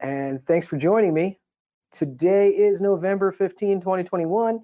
And 0.00 0.42
thanks 0.42 0.66
for 0.66 0.76
joining 0.76 1.14
me. 1.14 1.38
Today 1.90 2.50
is 2.50 2.80
November 2.80 3.32
15, 3.32 3.80
2021, 3.80 4.60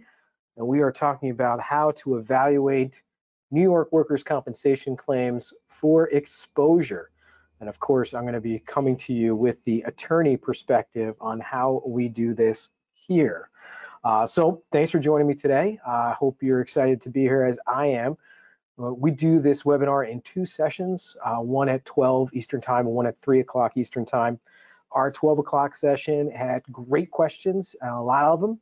and 0.57 0.67
we 0.67 0.81
are 0.81 0.93
talking 0.93 1.31
about 1.31 1.61
how 1.61 1.93
to 1.93 2.17
evaluate 2.17 3.03
New 3.51 3.63
York 3.63 3.91
workers' 3.93 4.23
compensation 4.23 4.97
claims 4.97 5.53
for 5.69 6.09
exposure. 6.09 7.11
And 7.61 7.69
of 7.69 7.79
course, 7.81 8.13
I'm 8.13 8.23
going 8.23 8.35
to 8.35 8.41
be 8.41 8.59
coming 8.59 8.97
to 8.99 9.15
you 9.15 9.35
with 9.35 9.63
the 9.65 9.83
attorney 9.83 10.37
perspective 10.37 11.15
on 11.21 11.41
how 11.41 11.83
we 11.87 12.09
do 12.09 12.35
this 12.35 12.69
here. 12.93 13.49
Uh, 14.03 14.27
so 14.27 14.63
thanks 14.71 14.91
for 14.91 14.99
joining 14.99 15.27
me 15.27 15.35
today. 15.35 15.79
I 15.87 16.11
uh, 16.11 16.15
hope 16.15 16.43
you're 16.43 16.61
excited 16.61 17.01
to 17.03 17.11
be 17.11 17.23
here 17.23 17.45
as 17.45 17.59
I 17.67 17.87
am. 17.87 18.19
Uh, 18.79 18.93
we 18.93 19.13
do 19.13 19.39
this 19.39 19.63
webinar 19.63 20.09
in 20.09 20.21
two 20.21 20.45
sessions, 20.45 21.17
uh, 21.25 21.37
one 21.37 21.69
at 21.69 21.85
12 21.85 22.31
Eastern 22.35 22.61
Time 22.61 22.87
and 22.87 22.95
one 22.95 23.07
at 23.07 23.17
3 23.17 23.41
o'clock 23.41 23.77
Eastern 23.77 24.05
Time. 24.05 24.41
Our 24.95 25.11
12 25.11 25.41
o'clock 25.41 25.75
session 25.75 26.31
had 26.31 26.63
great 26.71 27.11
questions, 27.11 27.77
a 27.83 28.03
lot 28.03 28.25
of 28.25 28.41
them. 28.41 28.61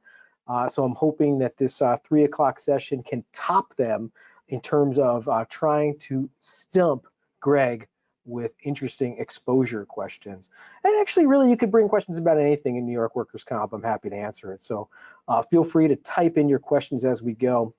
Uh, 0.49 0.69
so 0.69 0.85
I'm 0.85 0.95
hoping 0.95 1.39
that 1.39 1.57
this 1.57 1.81
uh, 1.81 1.99
3 2.05 2.25
o'clock 2.25 2.59
session 2.59 3.03
can 3.03 3.25
top 3.33 3.75
them 3.77 4.13
in 4.49 4.61
terms 4.61 4.99
of 4.99 5.29
uh, 5.29 5.45
trying 5.49 5.99
to 6.01 6.29
stump 6.41 7.07
Greg 7.41 7.89
with 8.25 8.55
interesting 8.63 9.19
exposure 9.19 9.85
questions. 9.85 10.49
And 10.85 10.95
actually, 11.01 11.27
really, 11.27 11.51
you 11.51 11.57
could 11.57 11.71
bring 11.71 11.89
questions 11.89 12.19
about 12.19 12.39
anything 12.39 12.77
in 12.77 12.87
New 12.87 12.93
York 12.93 13.17
workers' 13.17 13.45
comp. 13.45 13.73
I'm 13.73 13.83
happy 13.83 14.11
to 14.11 14.17
answer 14.17 14.53
it. 14.53 14.63
So 14.63 14.89
uh, 15.29 15.43
feel 15.43 15.65
free 15.65 15.89
to 15.89 15.97
type 15.97 16.39
in 16.39 16.49
your 16.49 16.59
questions 16.59 17.05
as 17.05 17.23
we 17.23 17.35
go. 17.35 17.75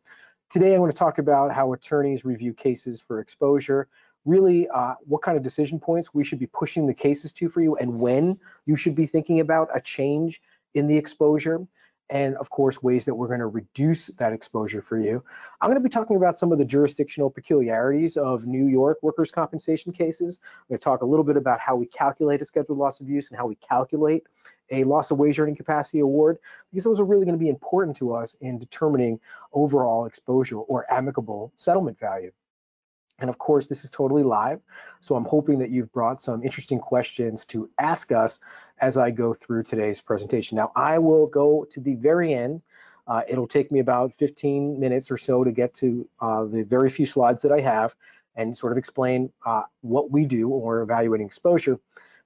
Today, 0.50 0.74
I'm 0.74 0.82
going 0.82 0.92
to 0.92 0.98
talk 0.98 1.18
about 1.18 1.52
how 1.52 1.74
attorneys 1.74 2.26
review 2.26 2.54
cases 2.54 3.02
for 3.02 3.20
exposure, 3.20 3.88
really 4.26 4.68
uh, 4.70 4.96
what 5.06 5.22
kind 5.22 5.38
of 5.38 5.44
decision 5.44 5.80
points 5.80 6.14
we 6.14 6.24
should 6.24 6.40
be 6.40 6.48
pushing 6.48 6.88
the 6.88 6.94
cases 6.94 7.34
to 7.34 7.50
for 7.50 7.62
you 7.62 7.76
and 7.76 8.00
when 8.00 8.40
you 8.66 8.76
should 8.76 8.96
be 8.96 9.06
thinking 9.06 9.40
about 9.40 9.70
a 9.74 9.82
change 9.82 10.42
in 10.74 10.88
the 10.88 10.98
exposure 10.98 11.66
and 12.10 12.36
of 12.36 12.50
course 12.50 12.82
ways 12.84 13.06
that 13.06 13.16
we're 13.16 13.28
going 13.28 13.40
to 13.40 13.48
reduce 13.48 14.08
that 14.18 14.34
exposure 14.34 14.82
for 14.82 14.98
you. 14.98 15.24
I'm 15.62 15.70
going 15.70 15.82
to 15.82 15.84
be 15.84 15.90
talking 15.90 16.16
about 16.16 16.38
some 16.38 16.52
of 16.52 16.60
the 16.60 16.66
jurisdictional 16.66 17.30
peculiarities 17.30 18.18
of 18.18 18.46
New 18.46 18.68
York 18.68 19.00
workers' 19.02 19.32
compensation 19.32 19.92
cases. 19.94 20.40
I'm 20.44 20.66
going 20.70 20.80
to 20.80 20.84
talk 20.84 21.02
a 21.02 21.06
little 21.06 21.24
bit 21.24 21.38
about 21.38 21.60
how 21.60 21.76
we 21.76 21.86
calculate 21.86 22.42
a 22.42 22.46
scheduled 22.46 22.78
loss 22.78 23.00
of 23.00 23.10
use 23.10 23.30
and 23.30 23.38
how 23.38 23.48
we 23.48 23.56
calculate 23.56 24.24
a 24.70 24.84
loss 24.84 25.12
of 25.12 25.18
wage 25.18 25.40
earning 25.40 25.56
capacity 25.56 26.00
award, 26.00 26.38
because 26.72 26.84
those 26.84 27.00
are 27.00 27.06
really 27.06 27.26
going 27.26 27.38
to 27.38 27.44
be 27.44 27.50
important 27.50 27.98
to 27.98 28.14
us 28.14 28.36
in 28.42 28.60
determining 28.60 29.20
overall 29.52 30.06
exposure 30.06 30.58
or 30.58 30.92
amicable 30.92 31.52
settlement 31.56 32.00
value. 32.00 32.32
And 33.20 33.30
of 33.30 33.38
course, 33.38 33.68
this 33.68 33.84
is 33.84 33.90
totally 33.90 34.24
live. 34.24 34.60
So 35.00 35.16
I'm 35.16 35.26
hoping 35.26 35.60
that 35.60 35.70
you've 35.70 35.92
brought 35.92 36.22
some 36.22 36.44
interesting 36.44 36.80
questions 36.80 37.46
to 37.46 37.70
ask 37.78 38.12
us 38.12 38.40
as 38.80 38.98
I 38.98 39.12
go 39.12 39.34
through 39.34 39.64
today's 39.64 40.02
presentation. 40.02 40.58
Now, 40.58 40.72
I 40.76 41.00
will 41.00 41.28
go 41.28 41.66
to 41.72 41.80
the 41.80 41.96
very 41.96 42.34
end. 42.34 42.62
Uh, 43.08 43.22
it'll 43.28 43.48
take 43.48 43.72
me 43.72 43.80
about 43.80 44.14
15 44.14 44.80
minutes 44.80 45.12
or 45.12 45.18
so 45.18 45.44
to 45.44 45.52
get 45.52 45.74
to 45.76 46.08
uh, 46.20 46.46
the 46.46 46.64
very 46.64 46.90
few 46.90 47.06
slides 47.06 47.44
that 47.44 47.52
I 47.52 47.62
have 47.62 47.96
and 48.36 48.58
sort 48.58 48.72
of 48.72 48.78
explain 48.78 49.32
uh, 49.46 49.64
what 49.82 50.10
we 50.10 50.26
do 50.26 50.48
when 50.48 50.62
we're 50.62 50.82
evaluating 50.82 51.28
exposure. 51.28 51.80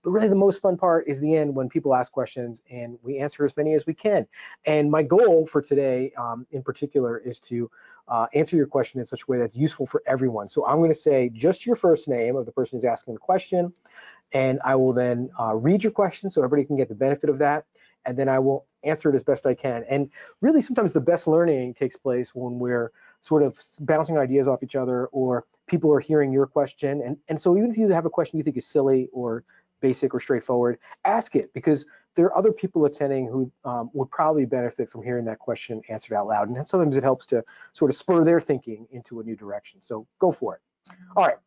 But 0.03 0.11
really 0.11 0.29
the 0.29 0.35
most 0.35 0.61
fun 0.61 0.77
part 0.77 1.07
is 1.07 1.19
the 1.19 1.35
end 1.35 1.55
when 1.55 1.69
people 1.69 1.93
ask 1.93 2.11
questions 2.11 2.61
and 2.69 2.97
we 3.01 3.17
answer 3.17 3.43
as 3.43 3.55
many 3.57 3.73
as 3.73 3.85
we 3.85 3.93
can. 3.93 4.27
And 4.65 4.89
my 4.91 5.03
goal 5.03 5.45
for 5.45 5.61
today 5.61 6.13
um, 6.17 6.45
in 6.51 6.63
particular 6.63 7.17
is 7.17 7.39
to 7.41 7.69
uh, 8.07 8.27
answer 8.33 8.55
your 8.55 8.67
question 8.67 8.99
in 8.99 9.05
such 9.05 9.23
a 9.23 9.31
way 9.31 9.37
that's 9.37 9.57
useful 9.57 9.85
for 9.85 10.03
everyone. 10.05 10.47
So 10.47 10.65
I'm 10.65 10.79
gonna 10.81 10.93
say 10.93 11.29
just 11.33 11.65
your 11.65 11.75
first 11.75 12.07
name 12.07 12.35
of 12.35 12.45
the 12.45 12.51
person 12.51 12.77
who's 12.77 12.85
asking 12.85 13.15
the 13.15 13.19
question, 13.19 13.73
and 14.31 14.59
I 14.63 14.75
will 14.75 14.93
then 14.93 15.29
uh, 15.39 15.55
read 15.55 15.83
your 15.83 15.91
question 15.91 16.29
so 16.29 16.41
everybody 16.41 16.65
can 16.65 16.77
get 16.77 16.89
the 16.89 16.95
benefit 16.95 17.29
of 17.29 17.39
that. 17.39 17.65
And 18.05 18.17
then 18.17 18.29
I 18.29 18.39
will 18.39 18.65
answer 18.83 19.09
it 19.09 19.15
as 19.15 19.23
best 19.23 19.45
I 19.45 19.53
can. 19.53 19.83
And 19.89 20.09
really 20.41 20.61
sometimes 20.61 20.93
the 20.93 21.01
best 21.01 21.27
learning 21.27 21.73
takes 21.73 21.97
place 21.97 22.33
when 22.33 22.59
we're 22.59 22.91
sort 23.21 23.43
of 23.43 23.59
bouncing 23.81 24.17
ideas 24.17 24.47
off 24.47 24.63
each 24.63 24.75
other 24.75 25.07
or 25.07 25.45
people 25.67 25.93
are 25.93 25.99
hearing 25.99 26.31
your 26.31 26.47
question. 26.47 27.01
And, 27.01 27.17
and 27.27 27.41
so 27.41 27.57
even 27.57 27.69
if 27.69 27.77
you 27.77 27.89
have 27.89 28.05
a 28.05 28.09
question 28.09 28.37
you 28.37 28.43
think 28.43 28.55
is 28.55 28.65
silly 28.65 29.09
or 29.11 29.43
basic 29.79 30.13
or 30.13 30.19
straightforward, 30.19 30.79
ask 31.05 31.35
it 31.35 31.53
because 31.53 31.85
there 32.15 32.25
are 32.25 32.37
other 32.37 32.51
people 32.51 32.85
attending 32.85 33.27
who 33.27 33.51
um, 33.63 33.89
would 33.93 34.09
probably 34.09 34.45
benefit 34.45 34.89
from 34.89 35.03
hearing 35.03 35.25
that 35.25 35.39
question 35.39 35.81
answered 35.89 36.15
out 36.15 36.27
loud. 36.27 36.49
And 36.49 36.67
sometimes 36.67 36.97
it 36.97 37.03
helps 37.03 37.27
to 37.27 37.43
sort 37.73 37.91
of 37.91 37.95
spur 37.95 38.23
their 38.23 38.41
thinking 38.41 38.87
into 38.91 39.19
a 39.19 39.23
new 39.23 39.35
direction. 39.35 39.81
So 39.81 40.07
go 40.19 40.31
for 40.31 40.55
it. 40.55 40.61
All 41.15 41.25
right. 41.25 41.37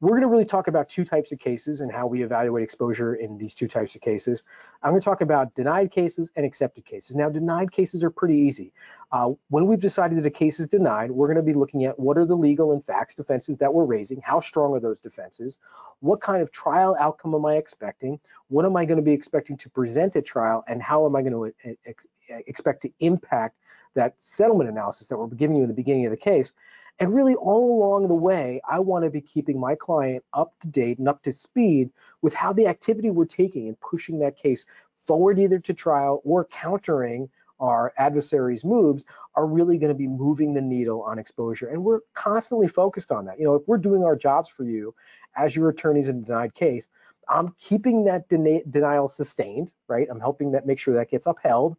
We're 0.00 0.10
going 0.10 0.22
to 0.22 0.28
really 0.28 0.44
talk 0.44 0.68
about 0.68 0.88
two 0.88 1.04
types 1.04 1.32
of 1.32 1.40
cases 1.40 1.80
and 1.80 1.90
how 1.90 2.06
we 2.06 2.22
evaluate 2.22 2.62
exposure 2.62 3.16
in 3.16 3.36
these 3.36 3.52
two 3.52 3.66
types 3.66 3.96
of 3.96 4.00
cases. 4.00 4.44
I'm 4.80 4.92
going 4.92 5.00
to 5.00 5.04
talk 5.04 5.22
about 5.22 5.54
denied 5.56 5.90
cases 5.90 6.30
and 6.36 6.46
accepted 6.46 6.84
cases. 6.84 7.16
Now, 7.16 7.28
denied 7.28 7.72
cases 7.72 8.04
are 8.04 8.10
pretty 8.10 8.36
easy. 8.36 8.72
Uh, 9.10 9.30
when 9.48 9.66
we've 9.66 9.80
decided 9.80 10.18
that 10.18 10.26
a 10.26 10.30
case 10.30 10.60
is 10.60 10.68
denied, 10.68 11.10
we're 11.10 11.26
going 11.26 11.36
to 11.36 11.42
be 11.42 11.52
looking 11.52 11.84
at 11.84 11.98
what 11.98 12.16
are 12.16 12.26
the 12.26 12.36
legal 12.36 12.72
and 12.72 12.84
facts 12.84 13.16
defenses 13.16 13.56
that 13.56 13.74
we're 13.74 13.84
raising, 13.84 14.20
how 14.20 14.38
strong 14.38 14.72
are 14.72 14.80
those 14.80 15.00
defenses, 15.00 15.58
what 15.98 16.20
kind 16.20 16.42
of 16.42 16.52
trial 16.52 16.96
outcome 17.00 17.34
am 17.34 17.44
I 17.44 17.54
expecting, 17.54 18.20
what 18.46 18.64
am 18.64 18.76
I 18.76 18.84
going 18.84 18.98
to 18.98 19.02
be 19.02 19.12
expecting 19.12 19.56
to 19.56 19.68
present 19.68 20.14
at 20.14 20.24
trial, 20.24 20.62
and 20.68 20.80
how 20.80 21.06
am 21.06 21.16
I 21.16 21.22
going 21.22 21.52
to 21.62 21.76
ex 21.86 22.06
expect 22.28 22.82
to 22.82 22.92
impact 23.00 23.56
that 23.94 24.14
settlement 24.18 24.70
analysis 24.70 25.08
that 25.08 25.18
we're 25.18 25.26
giving 25.26 25.56
you 25.56 25.62
in 25.62 25.68
the 25.68 25.74
beginning 25.74 26.06
of 26.06 26.10
the 26.10 26.16
case. 26.16 26.52
And 27.00 27.14
really 27.14 27.34
all 27.34 27.76
along 27.76 28.08
the 28.08 28.14
way, 28.14 28.60
I 28.68 28.80
want 28.80 29.04
to 29.04 29.10
be 29.10 29.20
keeping 29.20 29.60
my 29.60 29.76
client 29.76 30.24
up 30.32 30.52
to 30.60 30.68
date 30.68 30.98
and 30.98 31.08
up 31.08 31.22
to 31.22 31.32
speed 31.32 31.90
with 32.22 32.34
how 32.34 32.52
the 32.52 32.66
activity 32.66 33.10
we're 33.10 33.24
taking 33.24 33.68
and 33.68 33.80
pushing 33.80 34.18
that 34.20 34.36
case 34.36 34.66
forward 34.94 35.38
either 35.38 35.60
to 35.60 35.74
trial 35.74 36.20
or 36.24 36.44
countering 36.44 37.28
our 37.60 37.92
adversaries' 37.96 38.64
moves 38.64 39.04
are 39.34 39.46
really 39.46 39.78
going 39.78 39.88
to 39.88 39.94
be 39.94 40.06
moving 40.08 40.54
the 40.54 40.60
needle 40.60 41.02
on 41.02 41.18
exposure. 41.18 41.68
And 41.68 41.84
we're 41.84 42.00
constantly 42.14 42.68
focused 42.68 43.10
on 43.10 43.26
that. 43.26 43.38
You 43.38 43.44
know, 43.44 43.54
if 43.54 43.62
we're 43.66 43.78
doing 43.78 44.04
our 44.04 44.16
jobs 44.16 44.48
for 44.48 44.64
you 44.64 44.94
as 45.36 45.54
your 45.54 45.68
attorneys 45.68 46.08
in 46.08 46.18
a 46.18 46.22
denied 46.22 46.54
case, 46.54 46.88
I'm 47.28 47.54
keeping 47.58 48.04
that 48.04 48.28
denial 48.28 49.08
sustained, 49.08 49.72
right? 49.86 50.08
I'm 50.10 50.20
helping 50.20 50.52
that 50.52 50.66
make 50.66 50.78
sure 50.78 50.94
that 50.94 51.10
gets 51.10 51.26
upheld 51.26 51.76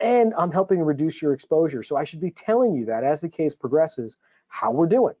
and 0.00 0.34
I'm 0.36 0.52
helping 0.52 0.82
reduce 0.82 1.22
your 1.22 1.32
exposure. 1.32 1.82
So 1.82 1.96
I 1.96 2.04
should 2.04 2.20
be 2.20 2.30
telling 2.30 2.74
you 2.74 2.86
that 2.86 3.04
as 3.04 3.20
the 3.20 3.28
case 3.28 3.54
progresses, 3.54 4.16
how 4.48 4.70
we're 4.70 4.86
doing. 4.86 5.14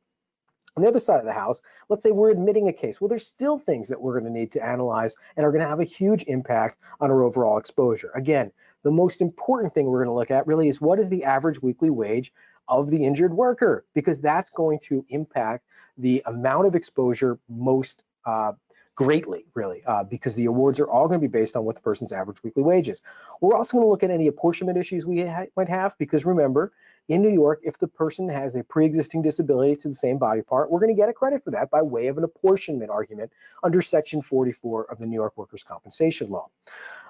On 0.76 0.82
the 0.82 0.88
other 0.88 0.98
side 0.98 1.20
of 1.20 1.24
the 1.24 1.32
house, 1.32 1.62
let's 1.88 2.02
say 2.02 2.10
we're 2.10 2.30
admitting 2.30 2.68
a 2.68 2.72
case. 2.72 3.00
Well, 3.00 3.08
there's 3.08 3.26
still 3.26 3.56
things 3.56 3.88
that 3.88 4.00
we're 4.00 4.20
going 4.20 4.30
to 4.30 4.38
need 4.38 4.52
to 4.52 4.64
analyze 4.64 5.16
and 5.36 5.46
are 5.46 5.50
going 5.50 5.62
to 5.62 5.68
have 5.68 5.80
a 5.80 5.84
huge 5.84 6.24
impact 6.26 6.76
on 7.00 7.10
our 7.10 7.22
overall 7.22 7.56
exposure. 7.56 8.10
Again, 8.14 8.52
the 8.82 8.90
most 8.90 9.22
important 9.22 9.72
thing 9.72 9.86
we're 9.86 10.04
going 10.04 10.12
to 10.12 10.14
look 10.14 10.30
at 10.30 10.46
really 10.46 10.68
is 10.68 10.80
what 10.80 10.98
is 10.98 11.08
the 11.08 11.24
average 11.24 11.62
weekly 11.62 11.88
wage 11.88 12.30
of 12.68 12.90
the 12.90 13.04
injured 13.04 13.32
worker, 13.32 13.86
because 13.94 14.20
that's 14.20 14.50
going 14.50 14.78
to 14.80 15.04
impact 15.08 15.64
the 15.96 16.22
amount 16.26 16.66
of 16.66 16.74
exposure 16.74 17.38
most 17.48 18.02
uh, 18.26 18.52
greatly, 18.96 19.44
really, 19.54 19.84
uh, 19.84 20.02
because 20.02 20.34
the 20.34 20.46
awards 20.46 20.80
are 20.80 20.88
all 20.88 21.06
going 21.06 21.20
to 21.20 21.28
be 21.28 21.30
based 21.30 21.54
on 21.54 21.64
what 21.64 21.76
the 21.76 21.82
person's 21.82 22.12
average 22.12 22.42
weekly 22.42 22.62
wage 22.62 22.88
is. 22.88 23.02
We're 23.42 23.54
also 23.54 23.76
going 23.76 23.84
to 23.84 23.90
look 23.90 24.02
at 24.02 24.10
any 24.10 24.26
apportionment 24.26 24.78
issues 24.78 25.06
we 25.06 25.20
ha 25.20 25.44
might 25.54 25.68
have, 25.68 25.96
because 25.98 26.24
remember, 26.24 26.72
in 27.08 27.20
New 27.22 27.30
York, 27.30 27.60
if 27.62 27.78
the 27.78 27.86
person 27.86 28.28
has 28.30 28.56
a 28.56 28.64
pre-existing 28.64 29.20
disability 29.22 29.76
to 29.76 29.88
the 29.88 29.94
same 29.94 30.18
body 30.18 30.40
part, 30.40 30.70
we're 30.70 30.80
going 30.80 30.94
to 30.94 31.00
get 31.00 31.10
a 31.10 31.12
credit 31.12 31.44
for 31.44 31.50
that 31.50 31.70
by 31.70 31.82
way 31.82 32.06
of 32.06 32.16
an 32.16 32.24
apportionment 32.24 32.90
argument 32.90 33.30
under 33.62 33.82
Section 33.82 34.22
44 34.22 34.90
of 34.90 34.98
the 34.98 35.06
New 35.06 35.14
York 35.14 35.34
Workers' 35.36 35.62
Compensation 35.62 36.30
Law. 36.30 36.48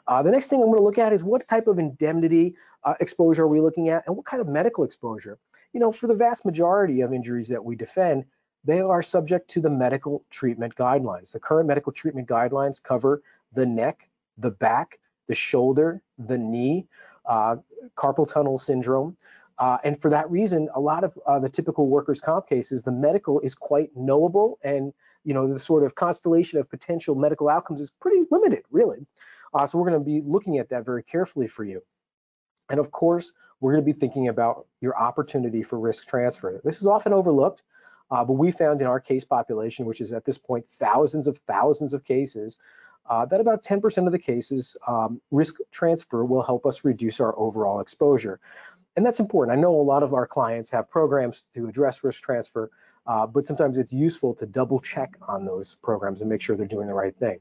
Uh, 0.08 0.22
the 0.22 0.30
next 0.30 0.48
thing 0.48 0.60
I'm 0.60 0.66
going 0.66 0.80
to 0.80 0.84
look 0.84 0.98
at 0.98 1.12
is 1.12 1.22
what 1.22 1.46
type 1.48 1.68
of 1.68 1.78
indemnity 1.78 2.56
uh, 2.84 2.94
exposure 3.00 3.44
are 3.44 3.48
we 3.48 3.60
looking 3.60 3.88
at 3.88 4.04
and 4.06 4.16
what 4.16 4.26
kind 4.26 4.40
of 4.40 4.48
medical 4.48 4.84
exposure. 4.84 5.38
You 5.72 5.80
know, 5.80 5.92
for 5.92 6.08
the 6.08 6.14
vast 6.14 6.44
majority 6.44 7.00
of 7.00 7.12
injuries 7.12 7.48
that 7.48 7.64
we 7.64 7.76
defend, 7.76 8.24
they 8.66 8.80
are 8.80 9.02
subject 9.02 9.48
to 9.50 9.60
the 9.60 9.70
medical 9.70 10.24
treatment 10.30 10.74
guidelines. 10.74 11.30
The 11.30 11.40
current 11.40 11.68
medical 11.68 11.92
treatment 11.92 12.28
guidelines 12.28 12.82
cover 12.82 13.22
the 13.52 13.64
neck, 13.64 14.08
the 14.36 14.50
back, 14.50 14.98
the 15.28 15.34
shoulder, 15.34 16.02
the 16.18 16.36
knee, 16.36 16.86
uh, 17.24 17.56
carpal 17.96 18.30
tunnel 18.30 18.58
syndrome. 18.58 19.16
Uh, 19.58 19.78
and 19.84 20.00
for 20.02 20.10
that 20.10 20.30
reason, 20.30 20.68
a 20.74 20.80
lot 20.80 21.04
of 21.04 21.16
uh, 21.26 21.38
the 21.38 21.48
typical 21.48 21.88
workers' 21.88 22.20
comp 22.20 22.46
cases, 22.48 22.82
the 22.82 22.92
medical 22.92 23.40
is 23.40 23.54
quite 23.54 23.90
knowable 23.96 24.58
and 24.62 24.92
you 25.24 25.32
know 25.32 25.52
the 25.52 25.58
sort 25.58 25.82
of 25.82 25.94
constellation 25.94 26.58
of 26.58 26.68
potential 26.68 27.14
medical 27.14 27.48
outcomes 27.48 27.80
is 27.80 27.90
pretty 27.90 28.22
limited, 28.30 28.62
really. 28.70 29.06
Uh, 29.54 29.66
so 29.66 29.78
we're 29.78 29.88
going 29.88 29.98
to 30.00 30.04
be 30.04 30.20
looking 30.20 30.58
at 30.58 30.68
that 30.68 30.84
very 30.84 31.02
carefully 31.02 31.48
for 31.48 31.64
you. 31.64 31.82
And 32.68 32.78
of 32.78 32.90
course, 32.90 33.32
we're 33.60 33.72
going 33.72 33.84
to 33.84 33.86
be 33.86 33.98
thinking 33.98 34.28
about 34.28 34.66
your 34.80 34.96
opportunity 34.96 35.62
for 35.62 35.78
risk 35.78 36.08
transfer. 36.08 36.60
This 36.62 36.80
is 36.80 36.86
often 36.86 37.12
overlooked. 37.12 37.62
Uh, 38.10 38.24
but 38.24 38.34
we 38.34 38.50
found 38.50 38.80
in 38.80 38.86
our 38.86 39.00
case 39.00 39.24
population, 39.24 39.86
which 39.86 40.00
is 40.00 40.12
at 40.12 40.24
this 40.24 40.38
point 40.38 40.66
thousands 40.66 41.26
of 41.26 41.36
thousands 41.38 41.94
of 41.94 42.04
cases, 42.04 42.56
uh, 43.08 43.24
that 43.26 43.40
about 43.40 43.62
10% 43.64 44.06
of 44.06 44.12
the 44.12 44.18
cases, 44.18 44.76
um, 44.86 45.20
risk 45.30 45.56
transfer 45.70 46.24
will 46.24 46.42
help 46.42 46.66
us 46.66 46.84
reduce 46.84 47.20
our 47.20 47.38
overall 47.38 47.80
exposure. 47.80 48.40
And 48.96 49.04
that's 49.04 49.20
important. 49.20 49.56
I 49.56 49.60
know 49.60 49.74
a 49.78 49.82
lot 49.82 50.02
of 50.02 50.14
our 50.14 50.26
clients 50.26 50.70
have 50.70 50.90
programs 50.90 51.44
to 51.54 51.68
address 51.68 52.02
risk 52.02 52.22
transfer, 52.22 52.70
uh, 53.06 53.26
but 53.26 53.46
sometimes 53.46 53.78
it's 53.78 53.92
useful 53.92 54.34
to 54.34 54.46
double 54.46 54.80
check 54.80 55.16
on 55.28 55.44
those 55.44 55.76
programs 55.82 56.20
and 56.20 56.30
make 56.30 56.40
sure 56.40 56.56
they're 56.56 56.66
doing 56.66 56.88
the 56.88 56.94
right 56.94 57.14
thing. 57.16 57.40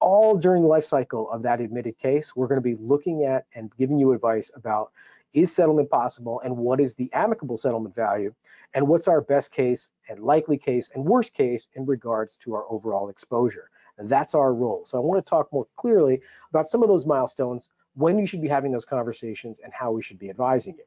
all 0.00 0.36
during 0.36 0.62
the 0.62 0.68
life 0.68 0.84
cycle 0.84 1.30
of 1.30 1.42
that 1.42 1.60
admitted 1.60 1.96
case, 1.96 2.36
we're 2.36 2.46
going 2.46 2.62
to 2.62 2.62
be 2.62 2.76
looking 2.76 3.24
at 3.24 3.46
and 3.54 3.74
giving 3.78 3.98
you 3.98 4.12
advice 4.12 4.50
about 4.54 4.92
is 5.32 5.54
settlement 5.54 5.90
possible 5.90 6.40
and 6.44 6.56
what 6.56 6.80
is 6.80 6.94
the 6.94 7.10
amicable 7.12 7.56
settlement 7.56 7.94
value 7.94 8.34
and 8.74 8.88
what's 8.88 9.08
our 9.08 9.20
best 9.20 9.52
case 9.52 9.88
and 10.08 10.18
likely 10.20 10.58
case 10.58 10.90
and 10.94 11.04
worst 11.04 11.32
case 11.32 11.68
in 11.74 11.86
regards 11.86 12.36
to 12.38 12.54
our 12.54 12.64
overall 12.68 13.08
exposure. 13.08 13.70
And 13.96 14.08
that's 14.08 14.34
our 14.34 14.52
role. 14.52 14.84
So 14.84 14.98
I 14.98 15.00
want 15.00 15.24
to 15.24 15.30
talk 15.30 15.52
more 15.52 15.66
clearly 15.76 16.20
about 16.50 16.68
some 16.68 16.82
of 16.82 16.88
those 16.88 17.06
milestones, 17.06 17.68
when 17.94 18.18
you 18.18 18.26
should 18.26 18.42
be 18.42 18.48
having 18.48 18.72
those 18.72 18.84
conversations 18.84 19.60
and 19.62 19.72
how 19.72 19.92
we 19.92 20.02
should 20.02 20.18
be 20.18 20.28
advising 20.28 20.74
you. 20.76 20.84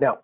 Now, 0.00 0.18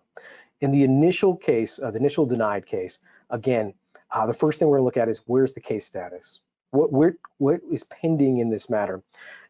in 0.59 0.71
the 0.71 0.83
initial 0.83 1.37
case, 1.37 1.79
uh, 1.79 1.91
the 1.91 1.99
initial 1.99 2.25
denied 2.25 2.65
case, 2.65 2.99
again, 3.29 3.73
uh, 4.11 4.27
the 4.27 4.33
first 4.33 4.59
thing 4.59 4.67
we're 4.67 4.77
gonna 4.77 4.85
look 4.85 4.97
at 4.97 5.09
is 5.09 5.21
where's 5.25 5.53
the 5.53 5.61
case 5.61 5.85
status? 5.85 6.41
What, 6.73 6.91
where, 6.91 7.17
what 7.37 7.61
is 7.71 7.83
pending 7.83 8.39
in 8.39 8.49
this 8.49 8.67
matter? 8.67 9.03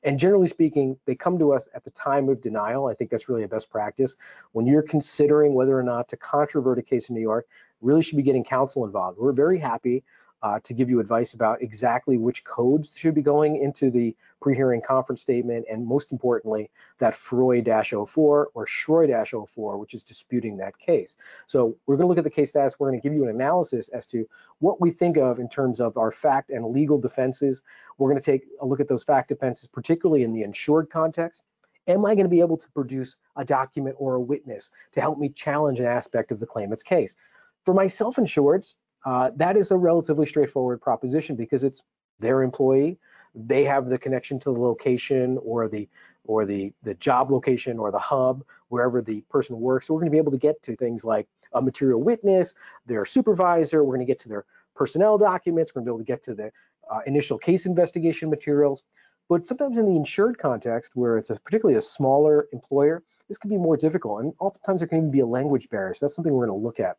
And 0.04 0.20
generally 0.20 0.48
speaking, 0.48 0.98
they 1.06 1.16
come 1.16 1.40
to 1.40 1.54
us 1.54 1.70
at 1.74 1.86
the 1.86 1.90
time 1.92 2.28
of 2.28 2.42
denial. 2.42 2.88
I 2.88 2.94
think 2.96 3.10
that's 3.10 3.30
really 3.30 3.44
a 3.44 3.48
best 3.48 3.70
practice. 3.70 4.18
When 4.52 4.66
you're 4.66 4.82
considering 4.82 5.54
whether 5.54 5.78
or 5.78 5.84
not 5.84 6.10
to 6.10 6.18
controvert 6.18 6.80
a 6.80 6.82
case 6.82 7.08
in 7.08 7.16
New 7.16 7.22
York, 7.22 7.48
really 7.80 8.02
should 8.02 8.18
be 8.18 8.24
getting 8.24 8.44
counsel 8.44 8.86
involved. 8.86 9.18
We're 9.18 9.32
very 9.32 9.58
happy 9.58 10.04
uh, 10.44 10.60
to 10.62 10.74
give 10.74 10.90
you 10.90 11.00
advice 11.00 11.34
about 11.34 11.62
exactly 11.62 12.18
which 12.18 12.44
codes 12.44 12.94
should 12.96 13.16
be 13.16 13.22
going 13.22 13.56
into 13.56 13.90
the 13.90 14.14
pre-hearing 14.42 14.82
conference 14.82 15.22
statement, 15.22 15.66
and 15.72 15.88
most 15.88 16.12
importantly, 16.12 16.70
that 17.00 17.14
FROI-04 17.14 18.18
or 18.18 18.48
SROI-04, 18.54 19.80
which 19.80 19.94
is 19.94 20.04
disputing 20.04 20.58
that 20.58 20.78
case. 20.78 21.16
So 21.48 21.78
we're 21.88 21.96
going 21.96 22.04
to 22.04 22.10
look 22.10 22.18
at 22.18 22.26
the 22.26 22.30
case 22.30 22.50
status. 22.50 22.78
We're 22.78 22.90
going 22.90 23.00
to 23.00 23.04
give 23.04 23.14
you 23.14 23.24
an 23.24 23.30
analysis 23.30 23.88
as 23.88 24.06
to 24.08 24.28
what 24.60 24.82
we 24.82 24.92
think 24.92 25.16
of 25.16 25.40
in 25.40 25.48
terms 25.48 25.80
of 25.80 25.98
our 25.98 26.12
fact 26.12 26.50
and 26.50 26.66
legal 26.66 27.00
defenses. 27.00 27.62
We're 27.98 28.10
going 28.10 28.22
to 28.22 28.26
take 28.26 28.44
a 28.60 28.66
look 28.66 28.82
at 28.82 28.90
those 28.90 29.06
fact 29.06 29.30
defenses, 29.30 29.70
particularly 29.70 30.24
in 30.24 30.34
the 30.34 30.44
insured 30.44 30.90
context. 30.90 31.44
Am 31.88 32.06
I 32.06 32.16
going 32.16 32.26
to 32.26 32.30
be 32.30 32.42
able 32.42 32.58
to 32.58 32.70
produce 32.72 33.16
a 33.38 33.46
document 33.46 33.96
or 33.98 34.16
a 34.16 34.22
witness 34.22 34.72
to 34.92 35.02
help 35.02 35.18
me 35.18 35.30
challenge 35.30 35.80
an 35.80 35.86
aspect 35.86 36.32
of 36.32 36.40
the 36.40 36.46
claimant's 36.46 36.84
case? 36.84 37.16
For 37.64 37.74
my 37.74 37.88
self-insureds, 37.88 38.76
uh, 39.06 39.32
that 39.36 39.58
is 39.58 39.72
a 39.72 39.78
relatively 39.78 40.26
straightforward 40.26 40.82
proposition 40.82 41.36
because 41.36 41.64
it's 41.64 41.84
their 42.20 42.42
employee. 42.42 43.00
They 43.36 43.64
have 43.66 43.88
the 43.88 43.98
connection 43.98 44.40
to 44.40 44.54
the 44.54 44.60
location 44.60 45.40
or 45.44 45.68
the 45.68 45.90
or 46.26 46.46
the 46.46 46.74
the 46.84 46.94
job 46.94 47.32
location 47.32 47.80
or 47.80 47.92
the 47.92 48.00
hub 48.00 48.44
wherever 48.70 49.02
the 49.02 49.22
person 49.30 49.60
works. 49.60 49.88
So 49.88 49.94
we're 49.94 50.02
going 50.02 50.12
to 50.12 50.16
be 50.16 50.20
able 50.20 50.32
to 50.32 50.38
get 50.38 50.62
to 50.64 50.76
things 50.76 51.04
like 51.04 51.28
a 51.54 51.62
material 51.62 52.02
witness, 52.02 52.56
their 52.86 53.06
supervisor. 53.06 53.84
We're 53.84 53.96
going 53.96 54.08
to 54.08 54.12
get 54.12 54.20
to 54.20 54.30
their 54.30 54.46
personnel 54.76 55.18
documents. 55.18 55.74
We're 55.74 55.82
going 55.82 55.86
to 55.86 55.92
be 55.92 55.96
able 55.96 56.06
to 56.06 56.12
get 56.12 56.24
to 56.24 56.36
the 56.36 56.52
uh, 56.90 57.00
initial 57.06 57.38
case 57.38 57.66
investigation 57.66 58.30
materials. 58.30 58.84
But 59.30 59.48
sometimes 59.48 59.78
in 59.78 59.86
the 59.86 59.96
insured 59.96 60.38
context, 60.38 60.92
where 60.96 61.18
it's 61.18 61.30
a, 61.30 61.36
particularly 61.36 61.78
a 61.78 61.82
smaller 61.82 62.48
employer, 62.52 63.04
this 63.28 63.38
can 63.38 63.50
be 63.50 63.58
more 63.58 63.78
difficult. 63.78 64.22
And 64.22 64.34
oftentimes 64.40 64.82
there 64.82 64.88
can 64.88 65.00
even 65.00 65.12
be 65.12 65.22
a 65.22 65.26
language 65.26 65.70
barrier. 65.70 65.94
So 65.94 66.06
that's 66.06 66.16
something 66.16 66.34
we're 66.34 66.46
going 66.48 66.60
to 66.60 66.64
look 66.64 66.80
at. 66.80 66.98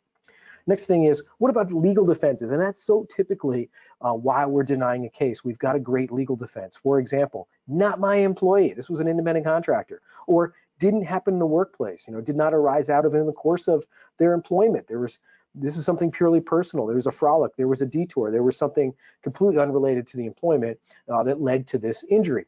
Next 0.67 0.87
thing 0.87 1.05
is, 1.05 1.23
what 1.39 1.51
about 1.51 1.73
legal 1.73 2.07
defenses? 2.07 2.51
And 2.51 2.61
that's 2.61 2.83
so 2.83 3.07
typically 3.15 3.71
uh, 4.01 4.13
why 4.13 4.47
we're 4.47 4.63
denying 4.63 5.05
a 5.05 5.11
case. 5.11 5.45
We've 5.45 5.59
got 5.59 5.77
a 5.77 5.81
great 5.81 6.11
legal 6.11 6.37
defense. 6.37 6.77
For 6.77 6.99
example, 6.99 7.49
not 7.69 8.01
my 8.01 8.17
employee. 8.17 8.73
This 8.73 8.89
was 8.89 9.01
an 9.01 9.09
independent 9.09 9.45
contractor. 9.45 10.01
Or 10.27 10.55
didn't 10.79 11.03
happen 11.03 11.35
in 11.35 11.39
the 11.39 11.47
workplace, 11.47 12.07
you 12.09 12.15
know, 12.15 12.21
did 12.21 12.37
not 12.37 12.55
arise 12.55 12.89
out 12.91 13.05
of 13.05 13.15
in 13.15 13.27
the 13.27 13.33
course 13.33 13.69
of 13.69 13.85
their 14.19 14.33
employment. 14.33 14.89
There 14.89 14.99
was 14.99 15.19
this 15.55 15.77
is 15.77 15.85
something 15.85 16.11
purely 16.11 16.41
personal. 16.41 16.87
There 16.87 16.97
was 16.97 17.07
a 17.07 17.13
frolic, 17.13 17.55
there 17.57 17.69
was 17.69 17.81
a 17.81 17.87
detour, 17.87 18.33
there 18.33 18.43
was 18.43 18.57
something 18.57 18.93
completely 19.23 19.61
unrelated 19.61 20.09
to 20.09 20.17
the 20.17 20.27
employment 20.27 20.81
uh, 21.09 21.23
that 21.25 21.41
led 21.41 21.69
to 21.69 21.79
this 21.79 22.05
injury. 22.05 22.47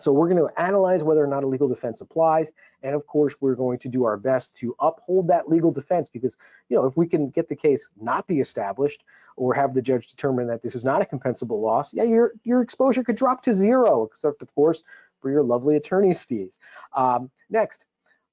So 0.00 0.12
we're 0.12 0.28
going 0.28 0.46
to 0.46 0.60
analyze 0.60 1.02
whether 1.02 1.22
or 1.22 1.26
not 1.26 1.42
a 1.42 1.46
legal 1.46 1.68
defense 1.68 2.00
applies. 2.00 2.52
And 2.82 2.94
of 2.94 3.06
course, 3.06 3.34
we're 3.40 3.56
going 3.56 3.78
to 3.80 3.88
do 3.88 4.04
our 4.04 4.16
best 4.16 4.54
to 4.58 4.76
uphold 4.78 5.28
that 5.28 5.48
legal 5.48 5.72
defense 5.72 6.08
because, 6.08 6.36
you 6.68 6.76
know, 6.76 6.86
if 6.86 6.96
we 6.96 7.06
can 7.08 7.30
get 7.30 7.48
the 7.48 7.56
case 7.56 7.88
not 8.00 8.26
be 8.26 8.38
established 8.38 9.02
or 9.36 9.54
have 9.54 9.74
the 9.74 9.82
judge 9.82 10.06
determine 10.06 10.46
that 10.48 10.62
this 10.62 10.76
is 10.76 10.84
not 10.84 11.02
a 11.02 11.04
compensable 11.04 11.60
loss, 11.60 11.92
yeah, 11.92 12.04
your, 12.04 12.32
your 12.44 12.62
exposure 12.62 13.02
could 13.02 13.16
drop 13.16 13.42
to 13.42 13.52
zero, 13.52 14.04
except 14.04 14.40
of 14.40 14.54
course, 14.54 14.84
for 15.20 15.30
your 15.30 15.42
lovely 15.42 15.74
attorney's 15.74 16.22
fees. 16.22 16.58
Um, 16.94 17.30
next, 17.50 17.84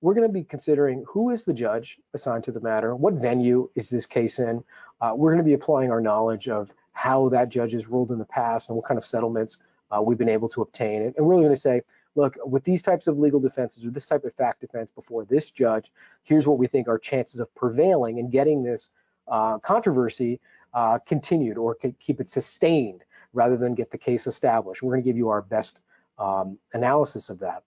we're 0.02 0.14
going 0.14 0.28
to 0.28 0.34
be 0.34 0.44
considering 0.44 1.04
who 1.08 1.32
is 1.32 1.46
the 1.46 1.54
judge 1.54 1.98
assigned 2.14 2.44
to 2.44 2.52
the 2.52 2.62
matter, 2.62 2.96
what 2.96 3.16
venue 3.16 3.72
is 3.74 3.90
this 3.90 4.06
case 4.06 4.38
in. 4.38 4.64
Uh, 5.02 5.14
we're 5.16 5.32
going 5.32 5.44
to 5.44 5.50
be 5.50 5.54
applying 5.54 5.90
our 5.90 6.02
knowledge 6.02 6.48
of 6.48 6.72
how 6.92 7.30
that 7.30 7.50
judge 7.50 7.72
has 7.72 7.88
ruled 7.88 8.12
in 8.12 8.20
the 8.20 8.26
past 8.26 8.70
and 8.70 8.76
what 8.76 8.86
kind 8.86 9.00
of 9.00 9.06
settlements 9.06 9.58
uh, 9.92 10.02
we've 10.02 10.18
been 10.18 10.30
able 10.30 10.50
to 10.50 10.62
obtain. 10.62 11.02
And, 11.02 11.14
we're 11.18 11.34
really 11.34 11.44
going 11.44 11.56
to 11.56 11.60
say, 11.60 11.82
look, 12.16 12.38
with 12.46 12.64
these 12.64 12.82
types 12.82 13.08
of 13.08 13.20
legal 13.20 13.40
defenses 13.40 13.86
or 13.86 13.92
this 13.92 14.06
type 14.06 14.24
of 14.24 14.34
fact 14.34 14.62
defense 14.62 14.92
before 14.92 15.26
this 15.26 15.52
judge, 15.52 15.92
here's 16.24 16.48
what 16.48 16.58
we 16.58 16.68
think 16.68 16.88
our 16.88 16.98
chances 16.98 17.40
of 17.40 17.54
prevailing 17.56 18.20
and 18.20 18.32
getting 18.32 18.64
this 18.64 18.90
uh, 19.28 19.58
controversy 19.60 20.40
uh, 20.74 21.00
continued 21.00 21.58
or 21.58 21.76
keep 22.00 22.20
it 22.20 22.30
sustained 22.30 23.04
rather 23.34 23.58
than 23.58 23.76
get 23.76 23.92
the 23.92 23.98
case 23.98 24.28
established. 24.28 24.82
We're 24.82 24.94
going 24.94 25.04
to 25.04 25.10
give 25.10 25.18
you 25.18 25.30
our 25.30 25.42
best 25.42 25.80
um, 26.18 26.58
analysis 26.74 27.30
of 27.30 27.40
that. 27.40 27.64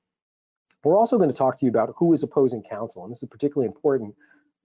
We're 0.85 0.97
also 0.97 1.19
going 1.19 1.31
to 1.31 1.37
talk 1.37 1.59
to 1.59 1.65
you 1.65 1.71
about 1.71 1.95
who 1.97 2.13
is 2.13 2.23
opposing 2.23 2.63
counsel, 2.63 3.03
and 3.03 3.11
this 3.11 3.23
is 3.23 3.29
particularly 3.29 3.67
important 3.67 4.15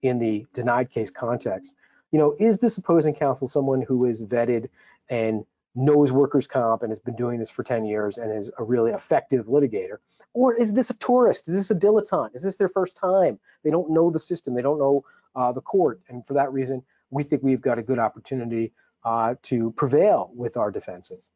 in 0.02 0.18
the 0.18 0.46
denied 0.52 0.90
case 0.90 1.10
context. 1.10 1.72
You 2.12 2.18
know, 2.18 2.36
is 2.38 2.58
this 2.58 2.78
opposing 2.78 3.14
counsel 3.14 3.48
someone 3.48 3.82
who 3.82 4.04
is 4.04 4.22
vetted 4.22 4.68
and 5.08 5.44
knows 5.74 6.12
workers' 6.12 6.46
comp 6.46 6.82
and 6.82 6.90
has 6.90 6.98
been 6.98 7.16
doing 7.16 7.38
this 7.38 7.50
for 7.50 7.62
10 7.62 7.84
years 7.84 8.18
and 8.18 8.32
is 8.32 8.50
a 8.58 8.62
really 8.62 8.92
effective 8.92 9.46
litigator? 9.46 9.96
Or 10.32 10.54
is 10.54 10.72
this 10.72 10.90
a 10.90 10.94
tourist? 10.94 11.48
Is 11.48 11.54
this 11.54 11.70
a 11.70 11.74
dilettante? 11.74 12.34
Is 12.34 12.42
this 12.42 12.56
their 12.56 12.68
first 12.68 12.96
time? 12.96 13.38
They 13.62 13.70
don't 13.70 13.90
know 13.90 14.10
the 14.10 14.18
system, 14.18 14.54
they 14.54 14.62
don't 14.62 14.78
know 14.78 15.04
uh, 15.34 15.52
the 15.52 15.60
court. 15.60 16.00
And 16.08 16.26
for 16.26 16.34
that 16.34 16.52
reason, 16.52 16.82
we 17.10 17.22
think 17.22 17.42
we've 17.42 17.60
got 17.60 17.78
a 17.78 17.82
good 17.82 17.98
opportunity 17.98 18.72
uh, 19.04 19.34
to 19.42 19.70
prevail 19.72 20.30
with 20.34 20.56
our 20.56 20.70
defenses. 20.70 21.28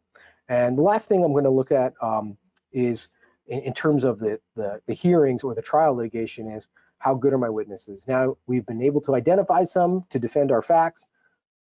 And 0.49 0.79
the 0.79 0.83
last 0.83 1.09
thing 1.09 1.23
I'm 1.23 1.33
going 1.33 1.45
to 1.45 1.51
look 1.51 1.73
at 1.73 1.95
um, 2.01 2.37
is 2.73 3.09
in, 3.47 3.61
in, 3.61 3.75
terms 3.75 4.05
of 4.05 4.19
the, 4.19 4.41
the, 4.57 4.81
the 4.87 4.95
hearings 4.95 5.45
or 5.45 5.55
the 5.55 5.63
trial 5.63 5.95
litigation 5.95 6.51
is 6.51 6.69
how 6.99 7.15
good 7.15 7.33
are 7.33 7.39
my 7.39 7.51
witnesses? 7.51 8.07
Now, 8.09 8.37
we've 8.47 8.67
been 8.67 8.83
able 8.83 9.01
to 9.03 9.15
identify 9.15 9.65
some 9.65 10.05
to 10.11 10.19
defend 10.19 10.51
our 10.51 10.63
facts. 10.63 11.07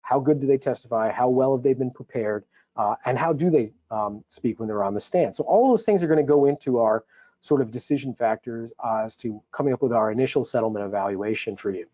How 0.01 0.19
good 0.19 0.39
do 0.39 0.47
they 0.47 0.57
testify? 0.57 1.11
How 1.11 1.29
well 1.29 1.55
have 1.55 1.63
they 1.63 1.73
been 1.73 1.91
prepared? 1.91 2.45
Uh, 2.75 2.95
and 3.05 3.17
how 3.17 3.33
do 3.33 3.49
they 3.49 3.71
um, 3.91 4.23
speak 4.29 4.59
when 4.59 4.67
they're 4.67 4.83
on 4.83 4.93
the 4.93 4.99
stand. 4.99 5.35
So 5.35 5.43
all 5.43 5.69
those 5.69 5.83
things 5.83 6.03
are 6.03 6.07
going 6.07 6.17
to 6.17 6.23
go 6.23 6.45
into 6.45 6.79
our 6.79 7.03
sort 7.41 7.61
of 7.61 7.71
decision 7.71 8.13
factors 8.13 8.71
uh, 8.83 9.03
as 9.05 9.15
to 9.17 9.41
coming 9.51 9.73
up 9.73 9.81
with 9.81 9.93
our 9.93 10.11
initial 10.11 10.43
settlement 10.43 10.85
evaluation 10.85 11.55
for 11.55 11.71
you. 11.71 11.87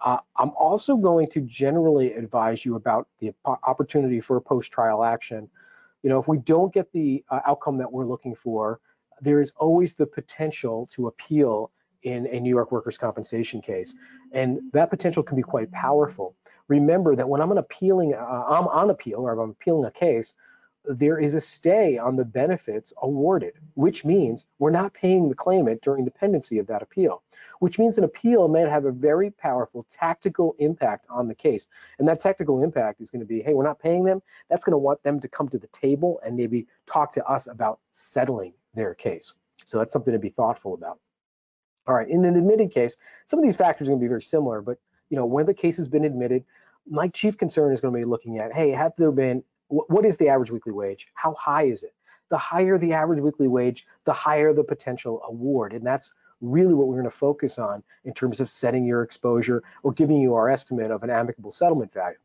Uh, 0.00 0.18
I'm 0.36 0.50
also 0.50 0.96
going 0.96 1.28
to 1.30 1.40
generally 1.42 2.14
advise 2.14 2.64
you 2.64 2.76
about 2.76 3.06
the 3.18 3.34
opportunity 3.44 4.20
for 4.20 4.36
a 4.38 4.40
post-trial 4.40 5.04
action. 5.04 5.50
You 6.02 6.08
know, 6.08 6.18
if 6.18 6.26
we 6.26 6.38
don't 6.38 6.72
get 6.72 6.90
the 6.92 7.22
uh, 7.28 7.40
outcome 7.46 7.76
that 7.78 7.92
we're 7.92 8.06
looking 8.06 8.34
for, 8.34 8.80
there 9.20 9.40
is 9.40 9.52
always 9.56 9.94
the 9.94 10.06
potential 10.06 10.86
to 10.92 11.08
appeal 11.08 11.70
in 12.02 12.26
a 12.26 12.40
New 12.40 12.48
York 12.48 12.72
workers' 12.72 12.96
compensation 12.96 13.60
case. 13.60 13.94
And 14.32 14.60
that 14.72 14.88
potential 14.88 15.22
can 15.22 15.36
be 15.36 15.42
quite 15.42 15.70
powerful 15.70 16.34
remember 16.70 17.16
that 17.16 17.28
when 17.28 17.42
I'm 17.42 17.50
appealing, 17.50 18.14
uh, 18.14 18.44
I'm 18.48 18.68
on 18.68 18.90
appeal 18.90 19.18
or 19.18 19.32
I'm 19.32 19.50
appealing 19.50 19.84
a 19.84 19.90
case, 19.90 20.34
there 20.84 21.18
is 21.18 21.34
a 21.34 21.40
stay 21.40 21.98
on 21.98 22.16
the 22.16 22.24
benefits 22.24 22.92
awarded, 23.02 23.54
which 23.74 24.04
means 24.04 24.46
we're 24.58 24.70
not 24.70 24.94
paying 24.94 25.28
the 25.28 25.34
claimant 25.34 25.82
during 25.82 26.04
the 26.04 26.10
pendency 26.10 26.58
of 26.58 26.68
that 26.68 26.80
appeal, 26.80 27.22
which 27.58 27.78
means 27.78 27.98
an 27.98 28.04
appeal 28.04 28.48
may 28.48 28.62
have 28.62 28.86
a 28.86 28.92
very 28.92 29.30
powerful 29.30 29.84
tactical 29.90 30.54
impact 30.58 31.04
on 31.10 31.28
the 31.28 31.34
case. 31.34 31.66
And 31.98 32.08
that 32.08 32.20
tactical 32.20 32.62
impact 32.62 33.00
is 33.02 33.10
going 33.10 33.20
to 33.20 33.26
be, 33.26 33.42
hey, 33.42 33.52
we're 33.52 33.64
not 33.64 33.80
paying 33.80 34.04
them. 34.04 34.22
That's 34.48 34.64
going 34.64 34.72
to 34.72 34.78
want 34.78 35.02
them 35.02 35.20
to 35.20 35.28
come 35.28 35.48
to 35.50 35.58
the 35.58 35.66
table 35.66 36.20
and 36.24 36.36
maybe 36.36 36.66
talk 36.86 37.12
to 37.14 37.24
us 37.26 37.46
about 37.46 37.80
settling 37.90 38.54
their 38.74 38.94
case. 38.94 39.34
So 39.66 39.78
that's 39.78 39.92
something 39.92 40.12
to 40.12 40.18
be 40.18 40.30
thoughtful 40.30 40.72
about. 40.72 40.98
All 41.86 41.94
right, 41.94 42.08
in 42.08 42.24
an 42.24 42.36
admitted 42.36 42.70
case, 42.70 42.96
some 43.24 43.38
of 43.38 43.44
these 43.44 43.56
factors 43.56 43.88
are 43.88 43.90
going 43.90 44.00
to 44.00 44.04
be 44.04 44.08
very 44.08 44.22
similar, 44.22 44.62
but 44.62 44.78
you 45.10 45.16
know, 45.16 45.26
when 45.26 45.44
the 45.44 45.54
case 45.54 45.76
has 45.76 45.88
been 45.88 46.04
admitted, 46.04 46.44
my 46.88 47.08
chief 47.08 47.36
concern 47.36 47.72
is 47.72 47.80
going 47.80 47.92
to 47.92 48.00
be 48.00 48.08
looking 48.08 48.38
at, 48.38 48.52
hey, 48.52 48.70
have 48.70 48.92
there 48.96 49.12
been, 49.12 49.44
what 49.68 50.04
is 50.04 50.16
the 50.16 50.28
average 50.28 50.50
weekly 50.50 50.72
wage? 50.72 51.06
How 51.14 51.34
high 51.34 51.64
is 51.64 51.82
it? 51.82 51.94
The 52.30 52.38
higher 52.38 52.78
the 52.78 52.94
average 52.94 53.20
weekly 53.20 53.48
wage, 53.48 53.86
the 54.04 54.12
higher 54.12 54.52
the 54.52 54.64
potential 54.64 55.20
award. 55.24 55.72
And 55.72 55.86
that's 55.86 56.10
really 56.40 56.74
what 56.74 56.86
we're 56.86 56.94
going 56.94 57.04
to 57.04 57.10
focus 57.10 57.58
on 57.58 57.82
in 58.04 58.14
terms 58.14 58.40
of 58.40 58.48
setting 58.48 58.84
your 58.84 59.02
exposure 59.02 59.62
or 59.82 59.92
giving 59.92 60.16
you 60.20 60.34
our 60.34 60.48
estimate 60.48 60.90
of 60.90 61.02
an 61.02 61.10
amicable 61.10 61.50
settlement 61.50 61.92
value. 61.92 62.16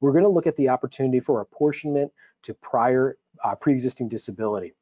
We're 0.00 0.12
going 0.12 0.24
to 0.24 0.30
look 0.30 0.46
at 0.46 0.56
the 0.56 0.68
opportunity 0.68 1.20
for 1.20 1.40
apportionment 1.40 2.12
to 2.42 2.54
prior 2.54 3.16
uh, 3.42 3.54
pre-existing 3.54 4.08
disability. 4.08 4.74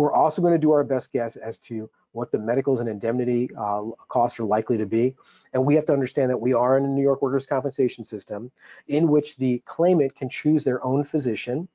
We're 0.00 0.14
also 0.14 0.40
going 0.40 0.54
to 0.54 0.58
do 0.58 0.72
our 0.72 0.82
best 0.82 1.12
guess 1.12 1.36
as 1.36 1.58
to 1.58 1.90
what 2.12 2.32
the 2.32 2.38
medicals 2.38 2.80
and 2.80 2.88
indemnity 2.88 3.50
uh, 3.54 3.82
costs 4.08 4.40
are 4.40 4.44
likely 4.44 4.78
to 4.78 4.86
be. 4.86 5.14
And 5.52 5.66
we 5.66 5.74
have 5.74 5.84
to 5.86 5.92
understand 5.92 6.30
that 6.30 6.40
we 6.40 6.54
are 6.54 6.78
in 6.78 6.84
a 6.84 6.88
New 6.88 7.02
York 7.02 7.20
workers' 7.20 7.44
compensation 7.44 8.02
system 8.02 8.50
in 8.88 9.08
which 9.08 9.36
the 9.36 9.62
claimant 9.66 10.16
can 10.16 10.30
choose 10.30 10.64
their 10.64 10.82
own 10.82 11.04
physician 11.04 11.68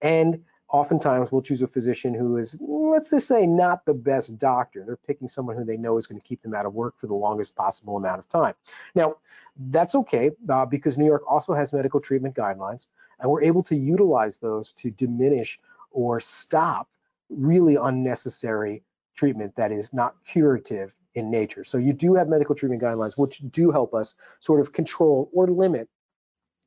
and 0.00 0.44
oftentimes 0.68 1.32
we'll 1.32 1.42
choose 1.42 1.62
a 1.62 1.66
physician 1.66 2.14
who 2.14 2.36
is, 2.36 2.56
let's 2.60 3.10
just 3.10 3.26
say, 3.26 3.44
not 3.44 3.84
the 3.84 3.94
best 3.94 4.38
doctor. 4.38 4.84
They're 4.86 4.96
picking 4.96 5.26
someone 5.26 5.56
who 5.56 5.64
they 5.64 5.76
know 5.76 5.98
is 5.98 6.06
going 6.06 6.20
to 6.20 6.26
keep 6.26 6.42
them 6.42 6.54
out 6.54 6.66
of 6.66 6.74
work 6.74 6.94
for 6.98 7.08
the 7.08 7.14
longest 7.14 7.56
possible 7.56 7.96
amount 7.96 8.20
of 8.20 8.28
time. 8.28 8.54
Now, 8.94 9.16
that's 9.56 9.94
okay 9.94 10.30
uh, 10.48 10.66
because 10.66 10.96
New 10.96 11.06
York 11.06 11.22
also 11.28 11.54
has 11.54 11.72
medical 11.72 12.00
treatment 12.00 12.36
guidelines, 12.36 12.86
and 13.18 13.30
we're 13.30 13.42
able 13.42 13.62
to 13.64 13.76
utilize 13.76 14.38
those 14.38 14.72
to 14.72 14.90
diminish 14.90 15.58
or 15.90 16.20
stop 16.20 16.88
really 17.28 17.76
unnecessary 17.76 18.82
treatment 19.16 19.54
that 19.56 19.72
is 19.72 19.92
not 19.92 20.14
curative 20.24 20.92
in 21.14 21.30
nature. 21.30 21.64
So 21.64 21.78
you 21.78 21.92
do 21.92 22.14
have 22.14 22.28
medical 22.28 22.54
treatment 22.54 22.82
guidelines, 22.82 23.16
which 23.16 23.38
do 23.50 23.70
help 23.70 23.94
us 23.94 24.14
sort 24.40 24.60
of 24.60 24.72
control 24.72 25.30
or 25.32 25.46
limit 25.46 25.88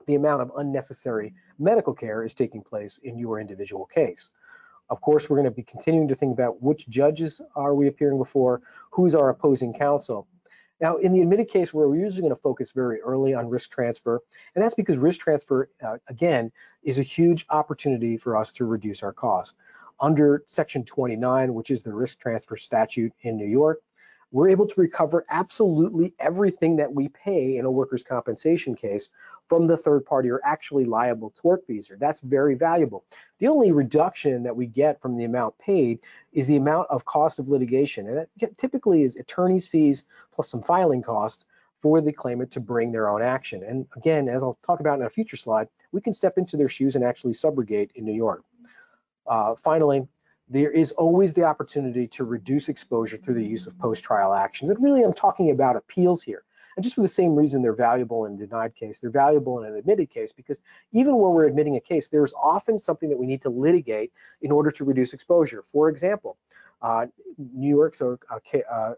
the 0.05 0.15
amount 0.15 0.41
of 0.41 0.51
unnecessary 0.57 1.33
medical 1.59 1.93
care 1.93 2.23
is 2.23 2.33
taking 2.33 2.61
place 2.61 2.97
in 3.03 3.17
your 3.17 3.39
individual 3.39 3.85
case. 3.85 4.29
Of 4.89 5.01
course, 5.01 5.29
we're 5.29 5.35
going 5.35 5.45
to 5.45 5.51
be 5.51 5.63
continuing 5.63 6.07
to 6.07 6.15
think 6.15 6.33
about 6.33 6.61
which 6.61 6.87
judges 6.87 7.41
are 7.55 7.75
we 7.75 7.87
appearing 7.87 8.17
before, 8.17 8.61
who's 8.91 9.15
our 9.15 9.29
opposing 9.29 9.73
counsel. 9.73 10.27
Now, 10.79 10.97
in 10.97 11.11
the 11.11 11.21
admitted 11.21 11.49
case, 11.49 11.73
we're 11.73 11.93
usually 11.95 12.21
going 12.21 12.35
to 12.35 12.41
focus 12.41 12.71
very 12.71 13.01
early 13.01 13.33
on 13.33 13.49
risk 13.49 13.71
transfer, 13.71 14.21
and 14.55 14.63
that's 14.63 14.75
because 14.75 14.97
risk 14.97 15.21
transfer, 15.21 15.69
uh, 15.83 15.97
again, 16.07 16.51
is 16.83 16.99
a 16.99 17.03
huge 17.03 17.45
opportunity 17.49 18.15
for 18.15 18.37
us 18.37 18.53
to 18.53 18.65
reduce 18.65 19.03
our 19.03 19.11
cost. 19.11 19.55
Under 19.99 20.43
Section 20.47 20.85
29, 20.85 21.53
which 21.53 21.71
is 21.71 21.81
the 21.83 21.93
risk 21.93 22.19
transfer 22.19 22.55
statute 22.55 23.13
in 23.21 23.37
New 23.37 23.47
York, 23.47 23.81
we're 24.31 24.49
able 24.49 24.67
to 24.67 24.81
recover 24.81 25.25
absolutely 25.29 26.13
everything 26.19 26.75
that 26.75 26.93
we 26.93 27.07
pay 27.07 27.57
in 27.57 27.65
a 27.65 27.71
workers' 27.71 28.03
compensation 28.03 28.75
case 28.75 29.09
from 29.47 29.67
the 29.67 29.77
third 29.77 30.05
party 30.05 30.29
or 30.29 30.41
actually 30.43 30.83
liable 30.83 31.33
tortfeasor. 31.41 31.97
That's 31.97 32.19
very 32.19 32.55
valuable. 32.55 33.05
The 33.39 33.47
only 33.47 33.71
reduction 33.71 34.43
that 34.43 34.55
we 34.55 34.65
get 34.65 35.01
from 35.01 35.15
the 35.15 35.23
amount 35.23 35.57
paid 35.59 35.99
is 36.33 36.45
the 36.45 36.57
amount 36.57 36.89
of 36.89 37.05
cost 37.05 37.39
of 37.39 37.47
litigation. 37.47 38.07
And 38.07 38.17
that 38.17 38.57
typically 38.57 39.03
is 39.03 39.15
attorney's 39.15 39.67
fees 39.67 40.03
plus 40.33 40.49
some 40.49 40.61
filing 40.61 41.03
costs 41.03 41.45
for 41.81 42.01
the 42.01 42.11
claimant 42.11 42.51
to 42.51 42.59
bring 42.59 42.91
their 42.91 43.07
own 43.09 43.21
action. 43.21 43.63
And 43.63 43.85
again, 43.95 44.27
as 44.27 44.43
I'll 44.43 44.57
talk 44.65 44.81
about 44.81 44.99
in 44.99 45.05
a 45.05 45.09
future 45.09 45.37
slide, 45.37 45.69
we 45.91 46.01
can 46.01 46.11
step 46.11 46.37
into 46.37 46.57
their 46.57 46.67
shoes 46.67 46.95
and 46.95 47.03
actually 47.03 47.33
subrogate 47.33 47.91
in 47.95 48.03
New 48.03 48.13
York. 48.15 48.43
Uh, 49.27 49.55
finally, 49.55 50.07
there 50.49 50.71
is 50.71 50.91
always 50.93 51.33
the 51.33 51.43
opportunity 51.43 52.07
to 52.07 52.23
reduce 52.23 52.69
exposure 52.69 53.17
through 53.17 53.35
the 53.35 53.45
use 53.45 53.67
of 53.67 53.77
post-trial 53.77 54.33
actions. 54.33 54.69
And 54.71 54.81
really, 54.81 55.03
I'm 55.03 55.13
talking 55.13 55.51
about 55.51 55.75
appeals 55.75 56.23
here. 56.23 56.43
And 56.75 56.83
just 56.83 56.95
for 56.95 57.01
the 57.01 57.07
same 57.07 57.35
reason 57.35 57.61
they're 57.61 57.73
valuable 57.73 58.25
in 58.25 58.33
a 58.33 58.37
denied 58.37 58.75
case, 58.75 58.99
they're 58.99 59.09
valuable 59.09 59.59
in 59.59 59.69
an 59.69 59.75
admitted 59.75 60.11
case 60.11 60.31
because 60.31 60.59
even 60.91 61.17
when 61.17 61.31
we're 61.31 61.47
admitting 61.47 61.75
a 61.75 61.81
case, 61.81 62.07
there's 62.07 62.33
often 62.35 62.77
something 62.77 63.09
that 63.09 63.17
we 63.17 63.25
need 63.25 63.41
to 63.41 63.49
litigate 63.49 64.13
in 64.41 64.51
order 64.51 64.69
to 64.71 64.85
reduce 64.85 65.13
exposure. 65.13 65.63
For 65.63 65.89
example, 65.89 66.37
uh, 66.81 67.07
New 67.37 67.69
York's 67.69 68.01
a, 68.01 68.19
a, 68.29 68.93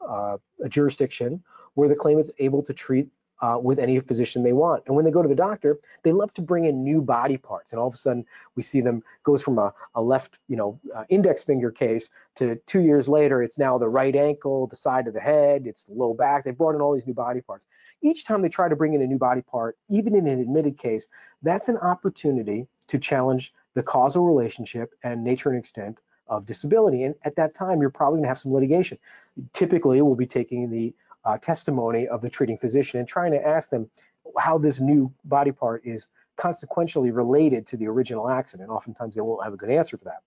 a, 0.00 0.38
a 0.64 0.68
jurisdiction 0.68 1.42
where 1.74 1.88
the 1.88 1.94
claimant's 1.94 2.30
able 2.38 2.62
to 2.62 2.72
treat 2.72 3.08
uh, 3.42 3.58
with 3.60 3.80
any 3.80 3.98
physician 3.98 4.42
they 4.42 4.52
want. 4.52 4.84
And 4.86 4.94
when 4.94 5.04
they 5.04 5.10
go 5.10 5.20
to 5.20 5.28
the 5.28 5.34
doctor, 5.34 5.78
they 6.04 6.12
love 6.12 6.32
to 6.34 6.42
bring 6.42 6.64
in 6.64 6.84
new 6.84 7.02
body 7.02 7.36
parts. 7.36 7.72
And 7.72 7.80
all 7.80 7.88
of 7.88 7.94
a 7.94 7.96
sudden, 7.96 8.24
we 8.54 8.62
see 8.62 8.80
them 8.80 9.02
goes 9.24 9.42
from 9.42 9.58
a, 9.58 9.74
a 9.94 10.00
left, 10.00 10.38
you 10.48 10.56
know, 10.56 10.80
uh, 10.94 11.04
index 11.08 11.42
finger 11.42 11.72
case 11.72 12.08
to 12.36 12.56
two 12.66 12.80
years 12.80 13.08
later, 13.08 13.42
it's 13.42 13.58
now 13.58 13.76
the 13.78 13.88
right 13.88 14.14
ankle, 14.14 14.68
the 14.68 14.76
side 14.76 15.08
of 15.08 15.14
the 15.14 15.20
head, 15.20 15.66
it's 15.66 15.84
the 15.84 15.92
low 15.92 16.14
back. 16.14 16.44
They 16.44 16.52
brought 16.52 16.76
in 16.76 16.80
all 16.80 16.94
these 16.94 17.06
new 17.06 17.14
body 17.14 17.40
parts. 17.40 17.66
Each 18.00 18.24
time 18.24 18.42
they 18.42 18.48
try 18.48 18.68
to 18.68 18.76
bring 18.76 18.94
in 18.94 19.02
a 19.02 19.06
new 19.06 19.18
body 19.18 19.42
part, 19.42 19.76
even 19.88 20.14
in 20.14 20.26
an 20.28 20.40
admitted 20.40 20.78
case, 20.78 21.08
that's 21.42 21.68
an 21.68 21.76
opportunity 21.76 22.68
to 22.88 22.98
challenge 22.98 23.52
the 23.74 23.82
causal 23.82 24.24
relationship 24.24 24.94
and 25.02 25.24
nature 25.24 25.50
and 25.50 25.58
extent 25.58 26.00
of 26.28 26.46
disability. 26.46 27.02
And 27.02 27.14
at 27.24 27.36
that 27.36 27.54
time, 27.54 27.80
you're 27.80 27.90
probably 27.90 28.18
going 28.18 28.24
to 28.24 28.28
have 28.28 28.38
some 28.38 28.52
litigation. 28.54 28.98
Typically, 29.52 30.00
we'll 30.00 30.14
be 30.14 30.26
taking 30.26 30.70
the 30.70 30.94
uh, 31.24 31.38
testimony 31.38 32.08
of 32.08 32.20
the 32.20 32.30
treating 32.30 32.58
physician 32.58 32.98
and 32.98 33.08
trying 33.08 33.32
to 33.32 33.46
ask 33.46 33.70
them 33.70 33.90
how 34.38 34.58
this 34.58 34.80
new 34.80 35.12
body 35.24 35.52
part 35.52 35.82
is 35.84 36.08
consequentially 36.36 37.10
related 37.10 37.66
to 37.66 37.76
the 37.76 37.86
original 37.86 38.28
accident. 38.28 38.70
Oftentimes 38.70 39.14
they 39.14 39.20
won't 39.20 39.44
have 39.44 39.52
a 39.52 39.56
good 39.56 39.70
answer 39.70 39.96
for 39.96 40.04
that. 40.04 40.22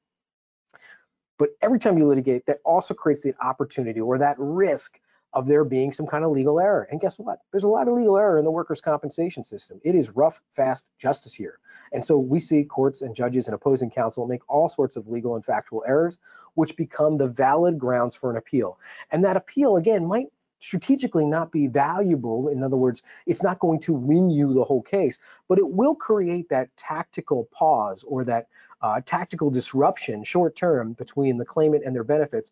But 1.38 1.50
every 1.62 1.80
time 1.80 1.98
you 1.98 2.08
litigate, 2.08 2.46
that 2.46 2.60
also 2.64 2.94
creates 2.94 3.24
the 3.24 3.36
opportunity 3.42 4.00
or 4.00 4.20
that 4.20 4.38
risk 4.40 5.00
of 5.34 5.48
there 5.48 5.66
being 5.66 5.92
some 5.92 6.08
kind 6.08 6.24
of 6.24 6.32
legal 6.32 6.62
error. 6.62 6.88
And 6.90 7.02
guess 7.02 7.20
what? 7.20 7.40
There's 7.52 7.66
a 7.66 7.68
lot 7.68 7.90
of 7.90 7.94
legal 7.94 8.18
error 8.18 8.38
in 8.38 8.46
the 8.46 8.52
workers' 8.52 8.80
compensation 8.80 9.44
system. 9.44 9.82
It 9.84 9.94
is 9.94 10.12
rough, 10.12 10.40
fast 10.54 10.86
justice 10.98 11.34
here. 11.34 11.60
And 11.92 12.06
so 12.06 12.18
we 12.18 12.40
see 12.40 12.64
courts 12.64 13.02
and 13.02 13.14
judges 13.14 13.48
and 13.48 13.54
opposing 13.54 13.90
counsel 13.92 14.26
make 14.28 14.42
all 14.48 14.70
sorts 14.70 14.96
of 14.96 15.10
legal 15.10 15.36
and 15.36 15.44
factual 15.44 15.84
errors, 15.86 16.20
which 16.54 16.78
become 16.78 17.18
the 17.18 17.28
valid 17.28 17.78
grounds 17.78 18.16
for 18.16 18.32
an 18.32 18.38
appeal. 18.38 18.80
And 19.12 19.26
that 19.26 19.36
appeal, 19.36 19.76
again, 19.76 20.06
might 20.06 20.28
strategically 20.66 21.26
not 21.26 21.52
be 21.52 21.68
valuable. 21.68 22.50
In 22.50 22.64
other 22.64 22.78
words, 22.78 23.04
it's 23.26 23.44
not 23.44 23.60
going 23.60 23.80
to 23.82 23.94
win 23.94 24.30
you 24.30 24.54
the 24.54 24.64
whole 24.64 24.82
case, 24.82 25.20
but 25.48 25.60
it 25.60 25.70
will 25.70 25.96
create 25.96 26.50
that 26.50 26.76
tactical 26.76 27.48
pause 27.52 28.04
or 28.08 28.24
that 28.26 28.48
uh, 28.82 29.00
tactical 29.06 29.50
disruption 29.50 30.24
short 30.24 30.56
term 30.56 30.94
between 30.94 31.38
the 31.38 31.46
claimant 31.46 31.84
and 31.86 31.96
their 31.96 32.04
benefits 32.04 32.52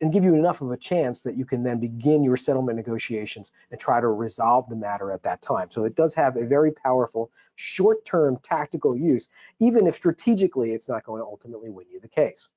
and 0.00 0.12
give 0.12 0.24
you 0.24 0.34
enough 0.34 0.62
of 0.62 0.70
a 0.70 0.76
chance 0.76 1.22
that 1.22 1.36
you 1.36 1.44
can 1.44 1.62
then 1.62 1.78
begin 1.78 2.22
your 2.22 2.36
settlement 2.36 2.76
negotiations 2.76 3.52
and 3.70 3.78
try 3.78 4.00
to 4.00 4.08
resolve 4.08 4.68
the 4.68 4.76
matter 4.76 5.12
at 5.12 5.22
that 5.24 5.42
time. 5.42 5.70
So 5.70 5.84
it 5.84 5.94
does 5.94 6.14
have 6.14 6.36
a 6.36 6.46
very 6.46 6.72
powerful 6.72 7.30
short-term 7.56 8.38
tactical 8.42 8.96
use, 8.96 9.28
even 9.58 9.86
if 9.86 9.96
strategically 9.96 10.72
it's 10.72 10.88
not 10.88 11.04
going 11.04 11.20
to 11.20 11.26
ultimately 11.26 11.68
win 11.68 11.86
you 11.90 12.00
the 12.00 12.08
case. 12.08 12.48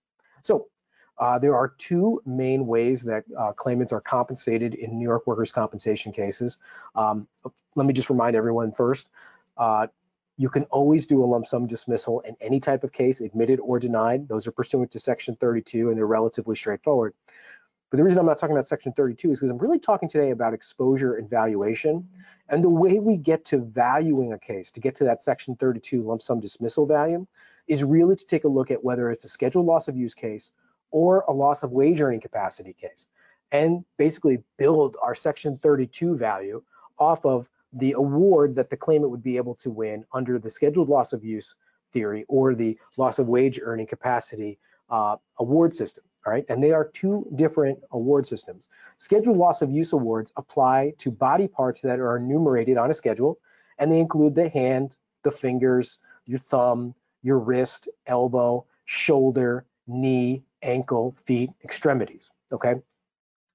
So 0.41 0.67
uh, 1.17 1.39
there 1.39 1.55
are 1.55 1.73
two 1.77 2.21
main 2.25 2.65
ways 2.65 3.03
that 3.03 3.23
uh, 3.37 3.53
claimants 3.53 3.93
are 3.93 4.01
compensated 4.01 4.73
in 4.73 4.97
New 4.97 5.07
York 5.07 5.27
workers' 5.27 5.51
compensation 5.51 6.11
cases. 6.11 6.57
Um, 6.95 7.27
let 7.75 7.85
me 7.85 7.93
just 7.93 8.09
remind 8.09 8.35
everyone 8.35 8.71
first, 8.71 9.09
uh, 9.57 9.87
you 10.37 10.49
can 10.49 10.63
always 10.65 11.05
do 11.05 11.23
a 11.23 11.25
lump 11.25 11.45
sum 11.45 11.67
dismissal 11.67 12.21
in 12.21 12.35
any 12.41 12.59
type 12.59 12.83
of 12.83 12.91
case, 12.91 13.21
admitted 13.21 13.59
or 13.59 13.79
denied. 13.79 14.27
Those 14.27 14.47
are 14.47 14.51
pursuant 14.51 14.91
to 14.91 14.99
Section 14.99 15.35
32 15.35 15.89
and 15.89 15.97
they're 15.97 16.07
relatively 16.07 16.55
straightforward. 16.55 17.13
But 17.91 17.97
the 17.97 18.03
reason 18.03 18.17
I'm 18.17 18.25
not 18.25 18.39
talking 18.39 18.55
about 18.55 18.65
Section 18.65 18.93
32 18.93 19.33
is 19.33 19.39
because 19.39 19.51
I'm 19.51 19.59
really 19.59 19.77
talking 19.77 20.09
today 20.09 20.31
about 20.31 20.55
exposure 20.55 21.13
and 21.13 21.29
valuation. 21.29 22.09
And 22.49 22.63
the 22.63 22.69
way 22.69 22.97
we 22.97 23.17
get 23.17 23.45
to 23.45 23.59
valuing 23.59 24.33
a 24.33 24.39
case, 24.39 24.71
to 24.71 24.79
get 24.79 24.95
to 24.95 25.03
that 25.03 25.21
Section 25.21 25.55
32 25.55 26.01
lump 26.01 26.23
sum 26.23 26.39
dismissal 26.39 26.87
value, 26.87 27.27
is 27.67 27.83
really 27.83 28.15
to 28.15 28.25
take 28.25 28.45
a 28.45 28.47
look 28.47 28.71
at 28.71 28.83
whether 28.83 29.11
it's 29.11 29.25
a 29.25 29.27
scheduled 29.27 29.67
loss 29.67 29.87
of 29.87 29.95
use 29.95 30.15
case 30.15 30.51
or 30.93 31.25
a 31.27 31.33
loss 31.33 31.63
of 31.63 31.71
wage 31.71 31.99
earning 31.99 32.21
capacity 32.21 32.71
case 32.71 33.07
and 33.51 33.83
basically 33.97 34.41
build 34.57 34.95
our 35.01 35.15
section 35.15 35.57
32 35.57 36.15
value 36.15 36.63
off 36.99 37.25
of 37.25 37.49
the 37.73 37.93
award 37.93 38.55
that 38.55 38.69
the 38.69 38.77
claimant 38.77 39.11
would 39.11 39.23
be 39.23 39.35
able 39.35 39.55
to 39.55 39.71
win 39.71 40.05
under 40.13 40.37
the 40.37 40.49
scheduled 40.49 40.87
loss 40.87 41.11
of 41.11 41.25
use 41.25 41.55
theory 41.91 42.23
or 42.29 42.53
the 42.53 42.77
loss 42.95 43.17
of 43.19 43.27
wage 43.27 43.59
earning 43.61 43.87
capacity 43.87 44.59
uh, 44.89 45.17
award 45.39 45.73
system. 45.73 46.03
All 46.25 46.31
right, 46.31 46.45
and 46.47 46.63
they 46.63 46.71
are 46.71 46.85
two 46.85 47.27
different 47.35 47.79
award 47.91 48.25
systems. 48.25 48.67
Scheduled 48.97 49.35
loss 49.35 49.61
of 49.61 49.71
use 49.71 49.91
awards 49.91 50.31
apply 50.37 50.93
to 50.99 51.11
body 51.11 51.49
parts 51.49 51.81
that 51.81 51.99
are 51.99 52.15
enumerated 52.15 52.77
on 52.77 52.89
a 52.89 52.93
schedule, 52.93 53.39
and 53.77 53.91
they 53.91 53.99
include 53.99 54.33
the 54.33 54.47
hand, 54.47 54.95
the 55.23 55.31
fingers, 55.31 55.99
your 56.25 56.39
thumb, 56.39 56.95
your 57.23 57.39
wrist, 57.39 57.89
elbow, 58.07 58.65
shoulder, 58.85 59.65
knee, 59.85 60.43
ankle, 60.63 61.15
feet, 61.25 61.51
extremities, 61.63 62.29
okay? 62.51 62.75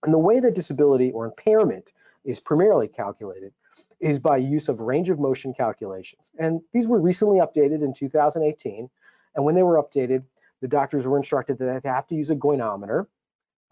And 0.05 0.15
the 0.15 0.19
way 0.19 0.41
that 0.41 0.55
disability 0.55 1.11
or 1.11 1.27
impairment 1.27 1.93
is 2.25 2.41
primarily 2.41 2.89
calculated 2.89 3.53
is 4.01 4.19
by 4.19 4.37
use 4.37 4.69
of 4.69 4.81
range 4.81 5.11
of 5.11 5.19
motion 5.19 5.53
calculations. 5.53 6.31
And 6.39 6.61
these 6.73 6.87
were 6.87 7.01
recently 7.01 7.39
updated 7.39 7.83
in 7.83 7.93
2018. 7.93 8.89
And 9.35 9.45
when 9.45 9.55
they 9.55 9.63
were 9.63 9.83
updated, 9.83 10.23
the 10.61 10.69
doctors 10.69 11.07
were 11.07 11.17
instructed 11.17 11.59
that 11.59 11.83
they 11.83 11.89
have 11.89 12.07
to 12.09 12.15
use 12.15 12.31
a 12.31 12.37
goniometer, 12.37 13.07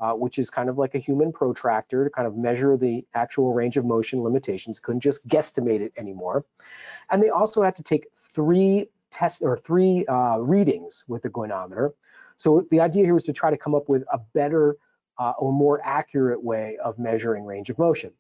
uh, 0.01 0.13
which 0.13 0.39
is 0.39 0.51
kind 0.51 0.69
of 0.69 0.79
like 0.79 0.95
a 0.95 0.99
human 0.99 1.33
protractor 1.33 2.05
to 2.05 2.11
kind 2.11 2.27
of 2.27 2.37
measure 2.37 2.77
the 2.77 3.05
actual 3.15 3.55
range 3.55 3.77
of 3.77 3.85
motion 3.85 4.21
limitations, 4.23 4.81
couldn't 4.81 5.01
just 5.01 5.27
guesstimate 5.27 5.81
it 5.81 5.93
anymore. 5.97 6.45
And 7.11 7.23
they 7.23 7.31
also 7.31 7.63
had 7.63 7.77
to 7.77 7.83
take 7.83 8.09
three 8.15 8.89
tests 9.11 9.41
or 9.41 9.57
three 9.57 10.05
uh, 10.07 10.39
readings 10.39 11.05
with 11.07 11.23
the 11.23 11.31
goniometer 11.31 11.93
so 12.37 12.67
the 12.71 12.81
idea 12.81 13.05
here 13.05 13.15
was 13.15 13.25
to 13.25 13.33
try 13.33 13.51
to 13.51 13.57
come 13.57 13.75
up 13.75 13.89
with 13.89 14.05
a 14.13 14.19
better 14.35 14.77
uh, 15.19 15.33
or 15.39 15.53
more 15.53 15.81
accurate 15.85 16.43
way 16.43 16.77
of 16.85 16.99
measuring 16.99 17.45
range 17.45 17.71
of 17.71 17.79
motion. 17.79 18.13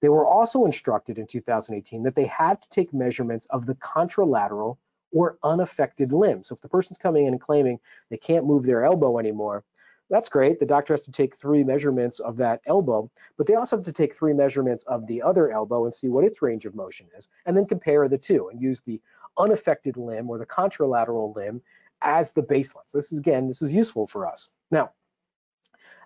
They 0.00 0.08
were 0.08 0.26
also 0.26 0.64
instructed 0.64 1.18
in 1.18 1.26
2018 1.26 2.02
that 2.02 2.14
they 2.14 2.26
had 2.26 2.60
to 2.62 2.68
take 2.68 2.92
measurements 2.92 3.46
of 3.46 3.66
the 3.66 3.74
contralateral 3.76 4.78
or 5.12 5.38
unaffected 5.42 6.12
limb. 6.12 6.42
So 6.42 6.54
if 6.54 6.60
the 6.60 6.68
person's 6.68 6.98
coming 6.98 7.26
in 7.26 7.32
and 7.32 7.40
claiming 7.40 7.78
they 8.10 8.16
can't 8.16 8.46
move 8.46 8.64
their 8.64 8.84
elbow 8.84 9.18
anymore, 9.18 9.64
that's 10.10 10.28
great. 10.28 10.60
The 10.60 10.66
doctor 10.66 10.92
has 10.92 11.04
to 11.06 11.10
take 11.10 11.34
three 11.34 11.64
measurements 11.64 12.20
of 12.20 12.36
that 12.36 12.60
elbow, 12.66 13.10
but 13.38 13.46
they 13.46 13.54
also 13.54 13.76
have 13.76 13.84
to 13.86 13.92
take 13.92 14.14
three 14.14 14.34
measurements 14.34 14.84
of 14.84 15.06
the 15.06 15.22
other 15.22 15.50
elbow 15.50 15.84
and 15.84 15.94
see 15.94 16.08
what 16.08 16.24
its 16.24 16.42
range 16.42 16.66
of 16.66 16.74
motion 16.74 17.06
is, 17.16 17.28
and 17.46 17.56
then 17.56 17.66
compare 17.66 18.06
the 18.06 18.18
two 18.18 18.48
and 18.48 18.60
use 18.60 18.80
the 18.80 19.00
unaffected 19.38 19.96
limb 19.96 20.28
or 20.28 20.38
the 20.38 20.46
contralateral 20.46 21.34
limb 21.34 21.62
as 22.04 22.32
the 22.32 22.42
baseline. 22.42 22.86
So 22.86 22.98
this 22.98 23.10
is, 23.10 23.18
again, 23.18 23.48
this 23.48 23.62
is 23.62 23.72
useful 23.72 24.06
for 24.06 24.26
us. 24.26 24.48
Now, 24.70 24.90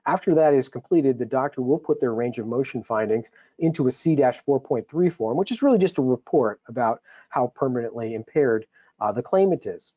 after 0.06 0.36
that 0.36 0.54
is 0.54 0.68
completed, 0.68 1.18
the 1.18 1.26
doctor 1.26 1.60
will 1.60 1.78
put 1.78 2.00
their 2.00 2.14
range 2.14 2.38
of 2.38 2.46
motion 2.46 2.82
findings 2.82 3.30
into 3.58 3.86
a 3.88 3.90
C-4.3 3.90 5.12
form, 5.12 5.36
which 5.36 5.50
is 5.50 5.60
really 5.60 5.78
just 5.78 5.98
a 5.98 6.02
report 6.02 6.60
about 6.66 7.02
how 7.28 7.52
permanently 7.54 8.14
impaired 8.14 8.66
uh, 9.00 9.12
the 9.12 9.22
claimant 9.22 9.66
is. 9.66 9.92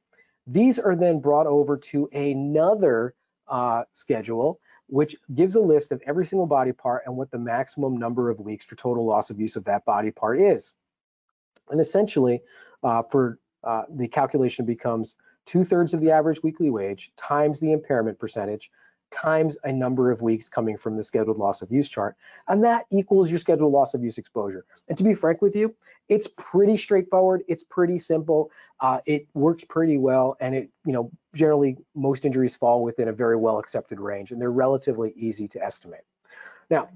These 0.48 0.80
are 0.80 0.96
then 0.96 1.22
brought 1.22 1.48
over 1.48 1.78
to 1.78 2.10
another 2.12 3.14
uh, 3.48 3.84
schedule, 3.94 4.60
which 4.88 5.16
gives 5.34 5.56
a 5.56 5.62
list 5.62 5.92
of 5.92 6.02
every 6.06 6.26
single 6.26 6.48
body 6.48 6.74
part 6.74 7.04
and 7.06 7.16
what 7.16 7.32
the 7.32 7.40
maximum 7.40 7.98
number 7.98 8.30
of 8.30 8.40
weeks 8.40 8.66
for 8.66 8.76
total 8.76 9.06
loss 9.06 9.30
of 9.30 9.40
use 9.40 9.56
of 9.56 9.66
that 9.66 9.86
body 9.86 10.12
part 10.12 10.42
is. 10.42 10.74
And 11.70 11.80
essentially, 11.80 12.42
uh, 12.84 13.04
for 13.04 13.40
uh, 13.64 13.84
the 13.90 14.08
calculation 14.08 14.66
becomes 14.66 15.16
two 15.46 15.64
thirds 15.64 15.94
of 15.94 16.02
the 16.02 16.12
average 16.12 16.42
weekly 16.44 16.70
wage 16.70 17.12
times 17.18 17.60
the 17.60 17.72
impairment 17.72 18.20
percentage 18.20 18.72
times 19.12 19.58
a 19.64 19.72
number 19.72 20.10
of 20.10 20.22
weeks 20.22 20.50
coming 20.50 20.78
from 20.78 20.96
the 20.96 21.04
scheduled 21.04 21.38
loss 21.38 21.62
of 21.62 21.72
use 21.72 21.90
chart. 21.90 22.16
And 22.48 22.64
that 22.64 22.86
equals 22.92 23.30
your 23.30 23.40
scheduled 23.40 23.72
loss 23.72 23.94
of 23.94 24.04
use 24.04 24.18
exposure. 24.18 24.66
And 24.88 24.98
to 24.98 25.04
be 25.04 25.14
frank 25.14 25.42
with 25.42 25.56
you, 25.56 25.76
it's 26.10 26.28
pretty 26.38 26.78
straightforward. 26.78 27.44
It's 27.48 27.64
pretty 27.64 28.00
simple. 28.00 28.52
Uh, 28.80 29.02
it 29.06 29.28
works 29.34 29.64
pretty 29.66 29.98
well. 29.98 30.38
And 30.40 30.56
it, 30.56 30.70
you 30.86 30.94
know, 30.94 31.12
generally 31.36 31.78
most 31.94 32.26
injuries 32.26 32.56
fall 32.56 32.84
within 32.84 33.10
a 33.10 33.14
very 33.14 33.36
well 33.36 33.60
accepted 33.60 34.00
range 34.00 34.32
and 34.32 34.42
they're 34.42 34.52
relatively 34.52 35.12
easy 35.16 35.48
to 35.50 35.64
estimate. 35.64 36.02
Now, 36.70 36.90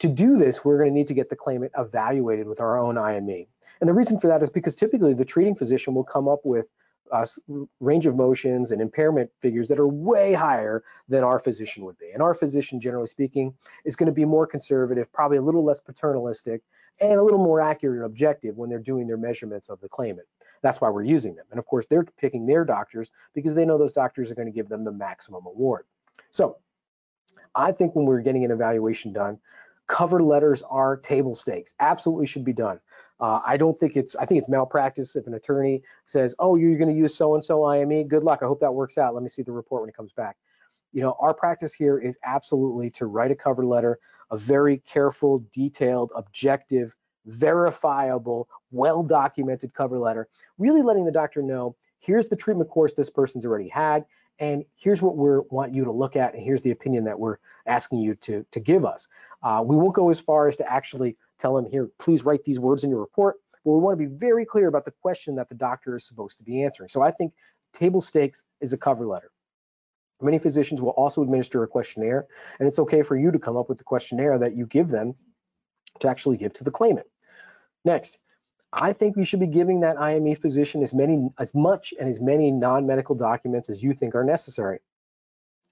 to 0.00 0.08
do 0.08 0.36
this, 0.36 0.64
we're 0.64 0.78
going 0.78 0.90
to 0.90 0.94
need 0.94 1.08
to 1.08 1.14
get 1.14 1.28
the 1.28 1.36
claimant 1.36 1.72
evaluated 1.78 2.48
with 2.48 2.60
our 2.60 2.78
own 2.78 2.98
IME. 2.98 3.46
And 3.80 3.88
the 3.88 3.94
reason 3.94 4.18
for 4.18 4.26
that 4.28 4.42
is 4.42 4.50
because 4.50 4.74
typically 4.74 5.14
the 5.14 5.24
treating 5.24 5.54
physician 5.54 5.94
will 5.94 6.04
come 6.04 6.28
up 6.28 6.40
with 6.44 6.68
uh, 7.12 7.26
range 7.80 8.06
of 8.06 8.16
motions 8.16 8.70
and 8.70 8.80
impairment 8.80 9.30
figures 9.40 9.68
that 9.68 9.78
are 9.78 9.86
way 9.86 10.32
higher 10.32 10.82
than 11.08 11.22
our 11.22 11.38
physician 11.38 11.84
would 11.84 11.98
be. 11.98 12.10
And 12.10 12.22
our 12.22 12.34
physician, 12.34 12.80
generally 12.80 13.06
speaking, 13.06 13.54
is 13.84 13.96
going 13.96 14.06
to 14.06 14.12
be 14.12 14.24
more 14.24 14.46
conservative, 14.46 15.12
probably 15.12 15.36
a 15.36 15.42
little 15.42 15.64
less 15.64 15.80
paternalistic, 15.80 16.62
and 17.00 17.12
a 17.12 17.22
little 17.22 17.42
more 17.42 17.60
accurate 17.60 17.96
and 17.96 18.06
objective 18.06 18.56
when 18.56 18.70
they're 18.70 18.78
doing 18.78 19.06
their 19.06 19.16
measurements 19.16 19.68
of 19.68 19.80
the 19.80 19.88
claimant. 19.88 20.26
That's 20.62 20.80
why 20.80 20.88
we're 20.90 21.04
using 21.04 21.34
them. 21.34 21.44
And 21.50 21.58
of 21.58 21.66
course, 21.66 21.86
they're 21.88 22.04
picking 22.04 22.46
their 22.46 22.64
doctors 22.64 23.10
because 23.34 23.54
they 23.54 23.64
know 23.64 23.78
those 23.78 23.92
doctors 23.92 24.30
are 24.30 24.34
going 24.34 24.46
to 24.46 24.52
give 24.52 24.68
them 24.68 24.84
the 24.84 24.92
maximum 24.92 25.44
award. 25.46 25.84
So 26.30 26.56
I 27.54 27.72
think 27.72 27.94
when 27.94 28.06
we're 28.06 28.20
getting 28.20 28.44
an 28.44 28.50
evaluation 28.50 29.12
done, 29.12 29.38
cover 29.86 30.22
letters 30.22 30.62
are 30.62 30.96
table 30.96 31.34
stakes 31.34 31.74
absolutely 31.80 32.26
should 32.26 32.44
be 32.44 32.52
done 32.52 32.80
uh, 33.20 33.40
i 33.44 33.56
don't 33.56 33.76
think 33.76 33.96
it's 33.96 34.16
i 34.16 34.24
think 34.24 34.38
it's 34.38 34.48
malpractice 34.48 35.16
if 35.16 35.26
an 35.26 35.34
attorney 35.34 35.82
says 36.04 36.34
oh 36.38 36.56
you're 36.56 36.76
going 36.76 36.88
to 36.88 36.98
use 36.98 37.14
so 37.14 37.34
and 37.34 37.44
so 37.44 37.64
ime 37.64 38.08
good 38.08 38.22
luck. 38.22 38.40
I 38.42 38.46
hope 38.46 38.60
that 38.60 38.74
works 38.74 38.98
out. 38.98 39.14
Let 39.14 39.22
me 39.22 39.28
see 39.28 39.42
the 39.42 39.52
report 39.52 39.82
when 39.82 39.88
it 39.88 39.96
comes 39.96 40.12
back. 40.12 40.36
You 40.92 41.02
know 41.02 41.16
our 41.18 41.34
practice 41.34 41.74
here 41.74 41.98
is 41.98 42.18
absolutely 42.24 42.90
to 42.92 43.06
write 43.06 43.30
a 43.30 43.36
cover 43.36 43.64
letter 43.64 43.98
a 44.30 44.36
very 44.36 44.78
careful 44.78 45.44
detailed 45.52 46.12
objective 46.14 46.94
verifiable 47.26 48.48
well 48.70 49.02
documented 49.02 49.72
cover 49.72 49.98
letter 49.98 50.28
really 50.58 50.82
letting 50.82 51.04
the 51.04 51.12
doctor 51.12 51.42
know 51.42 51.74
here's 51.98 52.28
the 52.28 52.36
treatment 52.36 52.68
course 52.68 52.94
this 52.94 53.08
person's 53.08 53.46
already 53.46 53.68
had 53.68 54.04
and 54.38 54.64
here's 54.76 55.00
what 55.00 55.16
we 55.16 55.28
want 55.50 55.74
you 55.74 55.84
to 55.84 55.92
look 55.92 56.16
at, 56.16 56.34
and 56.34 56.42
here's 56.42 56.62
the 56.62 56.72
opinion 56.72 57.04
that 57.04 57.18
we're 57.18 57.36
asking 57.66 58.00
you 58.00 58.16
to, 58.16 58.44
to 58.50 58.60
give 58.60 58.84
us. 58.84 59.06
Uh, 59.42 59.62
we 59.64 59.76
won't 59.76 59.94
go 59.94 60.10
as 60.10 60.18
far 60.18 60.48
as 60.48 60.56
to 60.56 60.70
actually 60.70 61.16
tell 61.38 61.54
them 61.54 61.66
here, 61.66 61.90
please 61.98 62.24
write 62.24 62.44
these 62.44 62.60
words 62.60 62.84
in 62.84 62.90
your 62.90 63.00
report, 63.00 63.36
but 63.64 63.72
we 63.72 63.78
want 63.78 63.98
to 63.98 64.08
be 64.08 64.14
very 64.14 64.44
clear 64.44 64.68
about 64.68 64.84
the 64.84 64.92
question 65.02 65.36
that 65.36 65.48
the 65.48 65.54
doctor 65.54 65.96
is 65.96 66.06
supposed 66.06 66.38
to 66.38 66.44
be 66.44 66.62
answering. 66.62 66.88
So 66.88 67.02
I 67.02 67.10
think 67.10 67.32
table 67.72 68.00
stakes 68.00 68.44
is 68.60 68.72
a 68.72 68.78
cover 68.78 69.06
letter. 69.06 69.30
Many 70.20 70.38
physicians 70.38 70.80
will 70.80 70.90
also 70.90 71.22
administer 71.22 71.62
a 71.62 71.68
questionnaire, 71.68 72.26
and 72.58 72.68
it's 72.68 72.78
okay 72.78 73.02
for 73.02 73.16
you 73.16 73.30
to 73.30 73.38
come 73.38 73.56
up 73.56 73.68
with 73.68 73.78
the 73.78 73.84
questionnaire 73.84 74.38
that 74.38 74.56
you 74.56 74.66
give 74.66 74.88
them 74.88 75.14
to 76.00 76.08
actually 76.08 76.36
give 76.36 76.52
to 76.54 76.64
the 76.64 76.70
claimant. 76.70 77.06
Next, 77.84 78.18
I 78.72 78.92
think 78.92 79.16
we 79.16 79.24
should 79.24 79.40
be 79.40 79.46
giving 79.46 79.80
that 79.80 80.00
IME 80.00 80.34
physician 80.36 80.82
as 80.82 80.94
many, 80.94 81.28
as 81.38 81.54
much 81.54 81.94
and 81.98 82.08
as 82.08 82.20
many 82.20 82.50
non-medical 82.50 83.14
documents 83.14 83.70
as 83.70 83.82
you 83.82 83.92
think 83.92 84.14
are 84.14 84.24
necessary. 84.24 84.80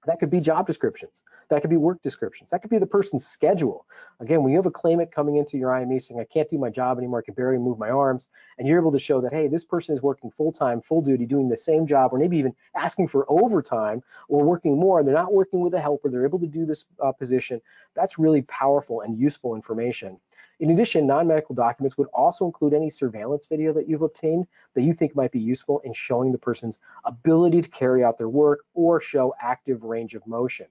That 0.05 0.19
could 0.19 0.29
be 0.29 0.39
job 0.39 0.67
descriptions. 0.67 1.23
That 1.49 1.61
could 1.61 1.69
be 1.69 1.77
work 1.77 2.01
descriptions. 2.01 2.49
That 2.49 2.61
could 2.61 2.69
be 2.69 2.77
the 2.77 2.85
person's 2.87 3.25
schedule. 3.25 3.85
Again, 4.19 4.43
when 4.43 4.51
you 4.51 4.57
have 4.57 4.65
a 4.65 4.71
claimant 4.71 5.11
coming 5.11 5.37
into 5.37 5.57
your 5.57 5.73
IME 5.73 5.99
saying, 5.99 6.19
I 6.19 6.25
can't 6.25 6.49
do 6.49 6.57
my 6.57 6.69
job 6.69 6.97
anymore, 6.97 7.19
I 7.19 7.21
can 7.21 7.33
barely 7.33 7.57
move 7.57 7.79
my 7.79 7.89
arms, 7.89 8.27
and 8.57 8.67
you're 8.67 8.79
able 8.79 8.91
to 8.91 8.99
show 8.99 9.21
that, 9.21 9.33
hey, 9.33 9.47
this 9.47 9.63
person 9.63 9.95
is 9.95 10.01
working 10.01 10.29
full-time, 10.29 10.81
full 10.81 11.01
duty, 11.01 11.25
doing 11.25 11.49
the 11.49 11.57
same 11.57 11.87
job, 11.87 12.13
or 12.13 12.19
maybe 12.19 12.37
even 12.37 12.53
asking 12.75 13.07
for 13.07 13.25
overtime 13.29 14.01
or 14.27 14.43
working 14.43 14.77
more, 14.79 14.99
and 14.99 15.07
they're 15.07 15.15
not 15.15 15.33
working 15.33 15.61
with 15.61 15.73
a 15.73 15.81
helper, 15.81 16.09
they're 16.09 16.25
able 16.25 16.39
to 16.39 16.47
do 16.47 16.65
this 16.65 16.85
uh, 17.01 17.11
position, 17.11 17.61
that's 17.95 18.19
really 18.19 18.41
powerful 18.43 19.01
and 19.01 19.17
useful 19.17 19.55
information. 19.55 20.19
In 20.63 20.71
addition, 20.71 21.05
non-medical 21.05 21.55
documents 21.55 21.97
would 21.97 22.07
also 22.13 22.45
include 22.45 22.73
any 22.73 22.89
surveillance 22.89 23.47
video 23.47 23.73
that 23.73 23.89
you've 23.89 24.01
obtained 24.01 24.47
that 24.75 24.83
you 24.83 24.93
think 24.93 25.13
might 25.13 25.33
be 25.33 25.41
useful 25.41 25.79
in 25.79 25.91
showing 25.91 26.31
the 26.31 26.37
person's 26.37 26.79
ability 27.03 27.61
to 27.61 27.67
carry 27.67 28.01
out 28.01 28.17
their 28.17 28.29
work 28.29 28.63
or 28.73 29.01
show 29.01 29.35
active 29.41 29.83
range 29.83 30.15
of 30.15 30.25
motion. 30.25 30.67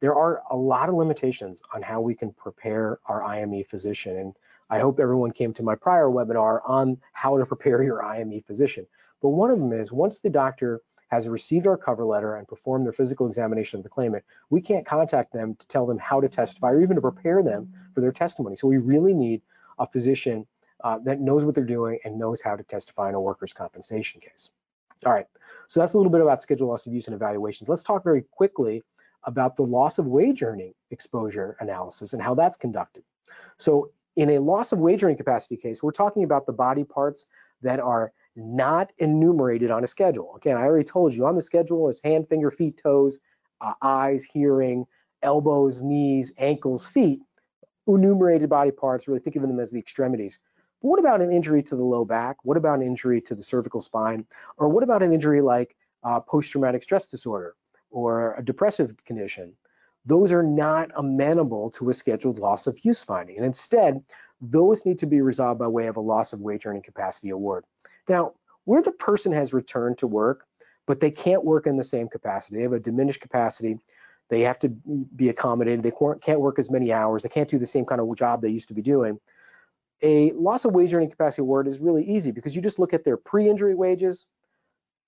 There 0.00 0.14
are 0.14 0.42
a 0.50 0.56
lot 0.56 0.90
of 0.90 0.94
limitations 0.94 1.62
on 1.74 1.80
how 1.80 2.02
we 2.02 2.14
can 2.14 2.34
prepare 2.34 2.98
our 3.06 3.22
IME 3.22 3.64
physician, 3.64 4.14
and 4.14 4.36
I 4.68 4.78
hope 4.78 5.00
everyone 5.00 5.30
came 5.30 5.54
to 5.54 5.62
my 5.62 5.74
prior 5.74 6.10
webinar 6.10 6.60
on 6.66 6.98
how 7.14 7.38
to 7.38 7.46
prepare 7.46 7.82
your 7.82 8.04
IME 8.04 8.42
physician. 8.42 8.86
But 9.22 9.30
one 9.30 9.50
of 9.50 9.58
them 9.58 9.72
is 9.72 9.90
once 9.90 10.18
the 10.18 10.28
doctor 10.28 10.82
has 11.08 11.28
received 11.28 11.66
our 11.66 11.76
cover 11.76 12.04
letter 12.04 12.36
and 12.36 12.46
performed 12.46 12.84
their 12.86 12.92
physical 12.92 13.26
examination 13.26 13.78
of 13.78 13.82
the 13.82 13.88
claimant, 13.88 14.24
we 14.50 14.60
can't 14.60 14.86
contact 14.86 15.32
them 15.32 15.54
to 15.56 15.66
tell 15.66 15.86
them 15.86 15.98
how 15.98 16.20
to 16.20 16.28
testify 16.28 16.70
or 16.70 16.82
even 16.82 16.96
to 16.96 17.02
prepare 17.02 17.42
them 17.42 17.72
for 17.94 18.00
their 18.00 18.12
testimony. 18.12 18.56
So 18.56 18.68
we 18.68 18.78
really 18.78 19.14
need 19.14 19.42
a 19.78 19.86
physician 19.86 20.46
uh, 20.84 20.98
that 21.04 21.20
knows 21.20 21.44
what 21.44 21.54
they're 21.54 21.64
doing 21.64 21.98
and 22.04 22.18
knows 22.18 22.40
how 22.40 22.56
to 22.56 22.62
testify 22.62 23.08
in 23.08 23.14
a 23.14 23.20
workers' 23.20 23.52
compensation 23.52 24.20
case. 24.20 24.50
All 25.06 25.12
right, 25.12 25.26
so 25.68 25.80
that's 25.80 25.94
a 25.94 25.96
little 25.96 26.12
bit 26.12 26.20
about 26.20 26.42
schedule 26.42 26.68
loss 26.68 26.86
of 26.86 26.92
use 26.92 27.06
and 27.06 27.14
evaluations. 27.14 27.68
Let's 27.68 27.82
talk 27.82 28.02
very 28.04 28.22
quickly 28.22 28.82
about 29.24 29.56
the 29.56 29.62
loss 29.62 29.98
of 29.98 30.06
wage 30.06 30.42
earning 30.42 30.74
exposure 30.90 31.56
analysis 31.60 32.12
and 32.12 32.22
how 32.22 32.34
that's 32.34 32.56
conducted. 32.56 33.04
So 33.58 33.90
in 34.18 34.30
a 34.30 34.40
loss 34.40 34.72
of 34.72 34.80
wage 34.80 35.04
earning 35.04 35.16
capacity 35.16 35.56
case, 35.56 35.80
we're 35.80 35.92
talking 35.92 36.24
about 36.24 36.44
the 36.44 36.52
body 36.52 36.82
parts 36.82 37.24
that 37.62 37.78
are 37.78 38.12
not 38.34 38.92
enumerated 38.98 39.70
on 39.70 39.84
a 39.84 39.86
schedule. 39.86 40.34
Again, 40.34 40.56
I 40.56 40.62
already 40.62 40.84
told 40.84 41.14
you 41.14 41.24
on 41.24 41.36
the 41.36 41.42
schedule 41.42 41.88
it's 41.88 42.02
hand, 42.02 42.28
finger, 42.28 42.50
feet, 42.50 42.80
toes, 42.82 43.20
uh, 43.60 43.74
eyes, 43.80 44.24
hearing, 44.24 44.86
elbows, 45.22 45.82
knees, 45.82 46.32
ankles, 46.36 46.84
feet, 46.84 47.20
enumerated 47.86 48.50
body 48.50 48.72
parts, 48.72 49.06
really 49.06 49.20
think 49.20 49.36
of 49.36 49.42
them 49.42 49.60
as 49.60 49.70
the 49.70 49.78
extremities. 49.78 50.40
But 50.82 50.88
what 50.88 50.98
about 50.98 51.22
an 51.22 51.30
injury 51.30 51.62
to 51.62 51.76
the 51.76 51.84
low 51.84 52.04
back? 52.04 52.38
What 52.42 52.56
about 52.56 52.80
an 52.80 52.86
injury 52.86 53.20
to 53.22 53.36
the 53.36 53.42
cervical 53.44 53.80
spine? 53.80 54.26
Or 54.56 54.68
what 54.68 54.82
about 54.82 55.04
an 55.04 55.12
injury 55.12 55.42
like 55.42 55.76
uh, 56.02 56.18
post-traumatic 56.18 56.82
stress 56.82 57.06
disorder 57.06 57.54
or 57.88 58.34
a 58.34 58.44
depressive 58.44 58.96
condition? 59.04 59.54
Those 60.08 60.32
are 60.32 60.42
not 60.42 60.90
amenable 60.96 61.70
to 61.72 61.90
a 61.90 61.94
scheduled 61.94 62.38
loss 62.38 62.66
of 62.66 62.82
use 62.82 63.04
finding. 63.04 63.36
And 63.36 63.44
instead, 63.44 64.02
those 64.40 64.86
need 64.86 65.00
to 65.00 65.06
be 65.06 65.20
resolved 65.20 65.58
by 65.58 65.66
way 65.66 65.86
of 65.86 65.98
a 65.98 66.00
loss 66.00 66.32
of 66.32 66.40
wage 66.40 66.64
earning 66.64 66.80
capacity 66.80 67.28
award. 67.28 67.64
Now, 68.08 68.32
where 68.64 68.80
the 68.80 68.92
person 68.92 69.32
has 69.32 69.52
returned 69.52 69.98
to 69.98 70.06
work, 70.06 70.46
but 70.86 71.00
they 71.00 71.10
can't 71.10 71.44
work 71.44 71.66
in 71.66 71.76
the 71.76 71.82
same 71.82 72.08
capacity, 72.08 72.56
they 72.56 72.62
have 72.62 72.72
a 72.72 72.80
diminished 72.80 73.20
capacity, 73.20 73.78
they 74.30 74.40
have 74.40 74.58
to 74.60 74.68
be 74.68 75.28
accommodated, 75.28 75.82
they 75.82 75.92
can't 76.22 76.40
work 76.40 76.58
as 76.58 76.70
many 76.70 76.90
hours, 76.90 77.22
they 77.22 77.28
can't 77.28 77.50
do 77.50 77.58
the 77.58 77.66
same 77.66 77.84
kind 77.84 78.00
of 78.00 78.16
job 78.16 78.40
they 78.40 78.48
used 78.48 78.68
to 78.68 78.74
be 78.74 78.82
doing. 78.82 79.20
A 80.00 80.30
loss 80.32 80.64
of 80.64 80.72
wage 80.72 80.94
earning 80.94 81.10
capacity 81.10 81.42
award 81.42 81.68
is 81.68 81.80
really 81.80 82.04
easy 82.04 82.30
because 82.30 82.56
you 82.56 82.62
just 82.62 82.78
look 82.78 82.94
at 82.94 83.04
their 83.04 83.18
pre-injury 83.18 83.74
wages 83.74 84.26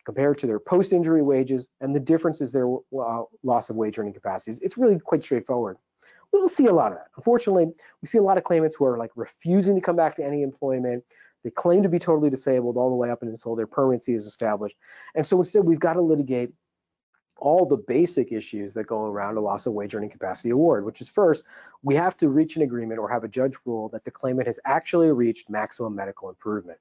compared 0.04 0.38
to 0.38 0.46
their 0.46 0.58
post-injury 0.58 1.22
wages, 1.22 1.68
and 1.80 1.94
the 1.94 2.00
difference 2.00 2.40
is 2.40 2.52
their 2.52 2.68
uh, 2.68 3.22
loss 3.42 3.70
of 3.70 3.76
wage 3.76 3.98
earning 3.98 4.14
capacities. 4.14 4.58
It's 4.62 4.76
really 4.78 4.98
quite 4.98 5.22
straightforward. 5.22 5.76
We 6.32 6.38
don't 6.38 6.50
see 6.50 6.66
a 6.66 6.72
lot 6.72 6.92
of 6.92 6.98
that. 6.98 7.08
Unfortunately, 7.16 7.66
we 8.00 8.06
see 8.06 8.18
a 8.18 8.22
lot 8.22 8.38
of 8.38 8.44
claimants 8.44 8.76
who 8.76 8.84
are 8.84 8.98
like 8.98 9.10
refusing 9.16 9.74
to 9.74 9.80
come 9.80 9.96
back 9.96 10.14
to 10.16 10.24
any 10.24 10.42
employment. 10.42 11.04
They 11.42 11.50
claim 11.50 11.82
to 11.82 11.88
be 11.88 11.98
totally 11.98 12.30
disabled 12.30 12.76
all 12.76 12.90
the 12.90 12.96
way 12.96 13.10
up 13.10 13.22
until 13.22 13.56
their 13.56 13.66
permanency 13.66 14.14
is 14.14 14.26
established. 14.26 14.76
And 15.14 15.26
so 15.26 15.38
instead, 15.38 15.64
we've 15.64 15.80
got 15.80 15.94
to 15.94 16.02
litigate 16.02 16.50
all 17.38 17.64
the 17.64 17.76
basic 17.76 18.32
issues 18.32 18.74
that 18.74 18.86
go 18.86 19.06
around 19.06 19.38
a 19.38 19.40
loss 19.40 19.66
of 19.66 19.72
wage 19.72 19.94
earning 19.94 20.10
capacity 20.10 20.50
award, 20.50 20.84
which 20.84 21.00
is 21.00 21.08
first, 21.08 21.44
we 21.82 21.94
have 21.94 22.16
to 22.18 22.28
reach 22.28 22.56
an 22.56 22.62
agreement 22.62 22.98
or 22.98 23.10
have 23.10 23.24
a 23.24 23.28
judge 23.28 23.54
rule 23.64 23.88
that 23.88 24.04
the 24.04 24.10
claimant 24.10 24.46
has 24.46 24.60
actually 24.66 25.10
reached 25.10 25.48
maximum 25.48 25.94
medical 25.94 26.28
improvement. 26.28 26.78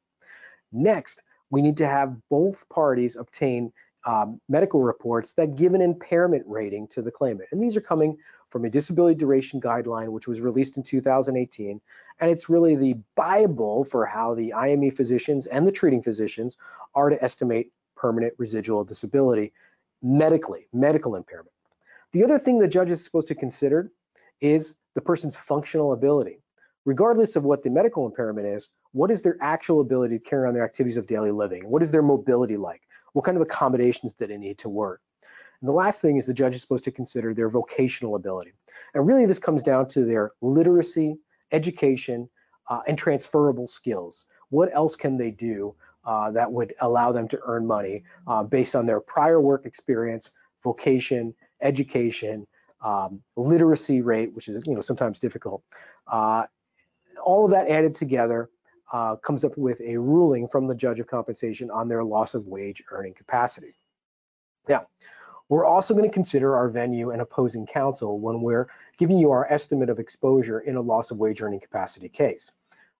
Next, 0.72 1.24
we 1.50 1.62
need 1.62 1.78
to 1.78 1.88
have 1.88 2.16
both 2.30 2.68
parties 2.70 3.16
obtain 3.16 3.72
um, 4.06 4.40
medical 4.48 4.82
reports 4.82 5.34
that 5.34 5.56
give 5.56 5.74
an 5.74 5.82
impairment 5.82 6.44
rating 6.48 6.88
to 6.90 7.02
the 7.02 7.12
claimant. 7.12 7.50
And 7.52 7.62
these 7.62 7.76
are 7.76 7.82
coming 7.82 8.18
from 8.50 8.66
a 8.66 8.70
disability 8.70 9.16
duration 9.16 9.60
guideline, 9.60 10.10
which 10.10 10.28
was 10.28 10.40
released 10.40 10.78
in 10.78 10.84
2018. 10.84 11.82
And 12.20 12.32
it's 12.32 12.50
really 12.50 12.76
the 12.76 12.96
Bible 13.16 13.84
for 13.84 14.06
how 14.06 14.36
the 14.36 14.54
IME 14.54 14.92
physicians 14.92 15.48
and 15.48 15.68
the 15.68 15.72
treating 15.72 16.02
physicians 16.02 16.58
are 16.96 17.10
to 17.10 17.22
estimate 17.24 17.72
permanent 17.96 18.34
residual 18.38 18.84
disability 18.84 19.52
medically, 20.02 20.68
medical 20.72 21.16
impairment. 21.16 21.52
The 22.14 22.24
other 22.24 22.40
thing 22.40 22.58
the 22.58 22.68
judge 22.68 22.90
is 22.90 23.04
supposed 23.04 23.28
to 23.28 23.36
consider 23.36 23.92
is 24.42 24.76
the 24.96 25.02
person's 25.02 25.36
functional 25.36 25.92
ability. 25.92 26.42
Regardless 26.86 27.36
of 27.36 27.44
what 27.44 27.62
the 27.64 27.70
medical 27.70 28.06
impairment 28.06 28.48
is, 28.48 28.70
what 28.92 29.12
is 29.12 29.22
their 29.22 29.38
actual 29.42 29.82
ability 29.82 30.18
to 30.18 30.24
carry 30.24 30.48
on 30.48 30.54
their 30.54 30.66
activities 30.66 30.98
of 30.98 31.08
daily 31.08 31.32
living? 31.32 31.70
What 31.70 31.82
is 31.82 31.92
their 31.92 32.02
mobility 32.02 32.58
like? 32.58 32.82
What 33.14 33.26
kind 33.26 33.38
of 33.38 33.42
accommodations 33.42 34.14
do 34.14 34.28
they 34.28 34.38
need 34.38 34.58
to 34.60 34.70
work? 34.70 35.02
And 35.62 35.68
the 35.68 35.74
last 35.74 36.02
thing 36.02 36.18
is 36.18 36.26
the 36.26 36.34
judge 36.34 36.56
is 36.56 36.62
supposed 36.62 36.86
to 36.86 36.92
consider 36.92 37.34
their 37.34 37.50
vocational 37.50 38.16
ability. 38.16 38.54
And 38.94 39.06
really 39.06 39.26
this 39.26 39.40
comes 39.40 39.62
down 39.62 39.90
to 39.90 40.06
their 40.06 40.32
literacy, 40.42 41.18
education, 41.52 42.30
uh, 42.70 42.82
and 42.88 42.98
transferable 42.98 43.68
skills. 43.68 44.26
What 44.50 44.74
else 44.74 44.96
can 44.96 45.18
they 45.18 45.32
do 45.32 45.76
uh, 46.06 46.32
that 46.32 46.52
would 46.52 46.74
allow 46.80 47.12
them 47.12 47.28
to 47.28 47.40
earn 47.44 47.68
money 47.68 48.04
uh, 48.26 48.44
based 48.44 48.76
on 48.76 48.86
their 48.86 49.02
prior 49.02 49.40
work 49.40 49.66
experience, 49.66 50.32
vocation, 50.64 51.34
education, 51.62 52.48
um, 52.82 53.22
literacy 53.36 54.02
rate, 54.02 54.34
which 54.34 54.48
is 54.48 54.64
you 54.66 54.74
know 54.74 54.82
sometimes 54.82 55.20
difficult. 55.20 55.62
Uh, 56.08 56.46
all 57.24 57.46
of 57.46 57.52
that 57.52 57.70
added 57.70 57.96
together 57.96 58.50
uh, 58.92 59.16
comes 59.18 59.44
up 59.44 59.58
with 59.58 59.82
a 59.82 59.98
ruling 59.98 60.48
from 60.48 60.68
the 60.68 60.76
judge 60.76 61.00
of 61.00 61.08
compensation 61.08 61.70
on 61.72 61.88
their 61.88 62.04
loss 62.04 62.34
of 62.36 62.48
wage 62.48 62.84
earning 62.92 63.14
capacity. 63.14 63.76
Now, 64.68 64.88
we're 65.50 65.66
also 65.66 65.96
going 65.96 66.08
to 66.08 66.14
consider 66.14 66.56
our 66.56 66.70
venue 66.70 67.10
and 67.10 67.22
opposing 67.22 67.66
counsel 67.66 68.20
when 68.20 68.42
we're 68.42 68.68
giving 68.98 69.18
you 69.18 69.32
our 69.32 69.52
estimate 69.52 69.90
of 69.90 70.00
exposure 70.00 70.60
in 70.60 70.76
a 70.76 70.82
loss 70.82 71.10
of 71.12 71.18
wage 71.18 71.42
earning 71.42 71.60
capacity 71.60 72.08
case. 72.08 72.52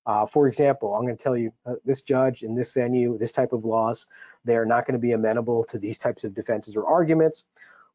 Uh, 0.06 0.26
for 0.26 0.48
example, 0.48 0.96
I'm 0.96 1.04
going 1.04 1.16
to 1.16 1.24
tell 1.24 1.38
you 1.38 1.52
uh, 1.68 1.76
this 1.86 2.02
judge 2.02 2.42
in 2.42 2.56
this 2.56 2.72
venue, 2.72 3.18
this 3.18 3.32
type 3.32 3.54
of 3.54 3.66
laws, 3.66 4.08
they're 4.46 4.66
not 4.66 4.88
going 4.88 4.94
to 4.94 5.00
be 5.00 5.12
amenable 5.12 5.64
to 5.66 5.78
these 5.78 6.00
types 6.00 6.24
of 6.24 6.34
defenses 6.34 6.76
or 6.76 6.88
arguments. 6.88 7.44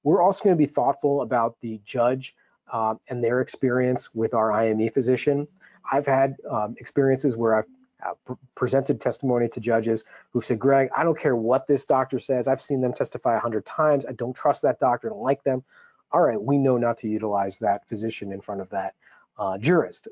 We're 0.05 0.23
also 0.23 0.45
going 0.45 0.55
to 0.55 0.59
be 0.59 0.67
thoughtful 0.67 1.23
about 1.23 1.57
the 1.61 1.81
judge 1.85 2.37
uh, 2.73 2.95
and 3.09 3.25
their 3.25 3.41
experience 3.41 4.15
with 4.15 4.35
our 4.35 4.53
IME 4.53 4.91
physician. 4.91 5.49
I've 5.91 6.07
had 6.07 6.37
um, 6.49 6.77
experiences 6.79 7.37
where 7.37 7.57
I've 7.57 7.67
uh, 8.05 8.35
presented 8.55 9.01
testimony 9.01 9.49
to 9.49 9.61
judges 9.61 10.05
who 10.31 10.41
said, 10.41 10.59
Greg, 10.59 10.89
I 10.97 11.05
don't 11.05 11.19
care 11.19 11.37
what 11.37 11.67
this 11.67 11.85
doctor 11.85 12.19
says. 12.19 12.49
I've 12.49 12.61
seen 12.61 12.81
them 12.81 12.93
testify 12.93 13.37
a 13.37 13.41
hundred 13.41 13.65
times. 13.65 14.05
I 14.07 14.13
don't 14.13 14.35
trust 14.35 14.63
that 14.63 14.79
doctor. 14.79 15.09
I 15.09 15.11
don't 15.11 15.23
like 15.23 15.43
them. 15.43 15.65
All 16.13 16.21
right, 16.21 16.41
we 16.41 16.59
know 16.59 16.77
not 16.77 16.99
to 16.99 17.09
utilize 17.09 17.59
that 17.59 17.89
physician 17.89 18.33
in 18.33 18.41
front 18.41 18.61
of 18.61 18.71
that 18.71 18.95
uh, 19.39 19.59
jurist. 19.59 20.09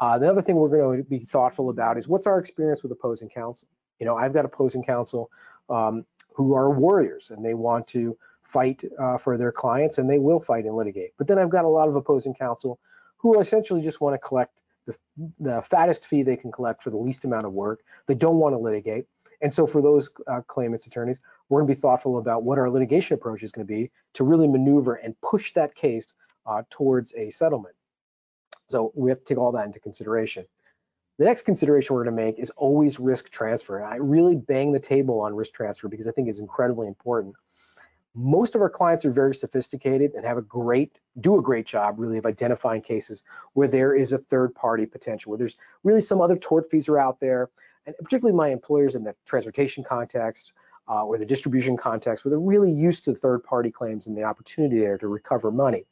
Uh, 0.00 0.18
the 0.18 0.30
other 0.30 0.40
thing 0.40 0.56
we're 0.56 0.68
going 0.68 1.02
to 1.02 1.08
be 1.08 1.18
thoughtful 1.18 1.68
about 1.68 1.98
is 1.98 2.08
what's 2.08 2.26
our 2.26 2.38
experience 2.38 2.82
with 2.82 2.92
opposing 2.92 3.28
counsel. 3.28 3.68
You 3.98 4.06
know, 4.06 4.16
I've 4.16 4.32
got 4.32 4.44
opposing 4.44 4.82
counsel 4.82 5.30
um, 5.68 6.06
who 6.34 6.54
are 6.54 6.70
warriors 6.70 7.30
and 7.30 7.44
they 7.44 7.54
want 7.54 7.86
to 7.88 8.16
fight 8.42 8.82
uh, 8.98 9.18
for 9.18 9.36
their 9.36 9.52
clients 9.52 9.98
and 9.98 10.08
they 10.08 10.18
will 10.18 10.40
fight 10.40 10.64
and 10.64 10.74
litigate. 10.74 11.12
But 11.18 11.26
then 11.26 11.38
I've 11.38 11.50
got 11.50 11.64
a 11.64 11.68
lot 11.68 11.88
of 11.88 11.96
opposing 11.96 12.34
counsel 12.34 12.78
who 13.18 13.38
essentially 13.38 13.82
just 13.82 14.00
want 14.00 14.14
to 14.14 14.18
collect 14.18 14.61
the, 14.86 14.96
the 15.38 15.62
fattest 15.62 16.06
fee 16.06 16.22
they 16.22 16.36
can 16.36 16.52
collect 16.52 16.82
for 16.82 16.90
the 16.90 16.96
least 16.96 17.24
amount 17.24 17.46
of 17.46 17.52
work. 17.52 17.80
They 18.06 18.14
don't 18.14 18.36
want 18.36 18.54
to 18.54 18.58
litigate. 18.58 19.06
And 19.40 19.52
so 19.52 19.66
for 19.66 19.82
those 19.82 20.08
uh, 20.26 20.40
claimants 20.42 20.86
attorneys, 20.86 21.18
we're 21.48 21.60
going 21.60 21.68
to 21.68 21.74
be 21.74 21.80
thoughtful 21.80 22.18
about 22.18 22.44
what 22.44 22.58
our 22.58 22.70
litigation 22.70 23.14
approach 23.14 23.42
is 23.42 23.52
going 23.52 23.66
to 23.66 23.72
be 23.72 23.90
to 24.14 24.24
really 24.24 24.48
maneuver 24.48 24.94
and 24.94 25.20
push 25.20 25.52
that 25.54 25.74
case 25.74 26.14
uh, 26.46 26.62
towards 26.70 27.12
a 27.14 27.30
settlement. 27.30 27.74
So 28.68 28.92
we 28.94 29.10
have 29.10 29.18
to 29.18 29.24
take 29.24 29.38
all 29.38 29.52
that 29.52 29.66
into 29.66 29.80
consideration. 29.80 30.46
The 31.18 31.26
next 31.26 31.42
consideration 31.42 31.94
we're 31.94 32.04
going 32.04 32.16
to 32.16 32.22
make 32.22 32.38
is 32.38 32.50
always 32.50 32.98
risk 32.98 33.30
transfer. 33.30 33.84
I 33.84 33.96
really 33.96 34.34
bang 34.34 34.72
the 34.72 34.80
table 34.80 35.20
on 35.20 35.34
risk 35.34 35.54
transfer 35.54 35.88
because 35.88 36.06
I 36.06 36.12
think 36.12 36.28
it's 36.28 36.40
incredibly 36.40 36.86
important. 36.86 37.34
Most 38.14 38.54
of 38.54 38.60
our 38.60 38.70
clients 38.70 39.04
are 39.04 39.10
very 39.10 39.34
sophisticated 39.34 40.12
and 40.14 40.24
have 40.24 40.36
a 40.36 40.42
great, 40.42 40.98
do 41.20 41.38
a 41.38 41.42
great 41.42 41.66
job 41.66 41.94
really 41.98 42.18
of 42.18 42.26
identifying 42.26 42.82
cases 42.82 43.22
where 43.54 43.68
there 43.68 43.94
is 43.94 44.12
a 44.12 44.18
third 44.18 44.54
party 44.54 44.84
potential, 44.86 45.30
where 45.30 45.38
there's 45.38 45.56
really 45.82 46.00
some 46.00 46.20
other 46.20 46.36
tortfeasor 46.36 47.00
out 47.00 47.20
there, 47.20 47.48
and 47.86 47.94
particularly 48.02 48.36
my 48.36 48.48
employers 48.48 48.94
in 48.94 49.04
the 49.04 49.14
transportation 49.24 49.82
context 49.82 50.52
uh, 50.88 51.04
or 51.04 51.16
the 51.16 51.24
distribution 51.24 51.76
context, 51.76 52.24
where 52.24 52.30
they're 52.30 52.38
really 52.38 52.70
used 52.70 53.04
to 53.04 53.14
third 53.14 53.42
party 53.44 53.70
claims 53.70 54.06
and 54.06 54.16
the 54.16 54.24
opportunity 54.24 54.78
there 54.78 54.98
to 54.98 55.08
recover 55.08 55.50
money. 55.50 55.84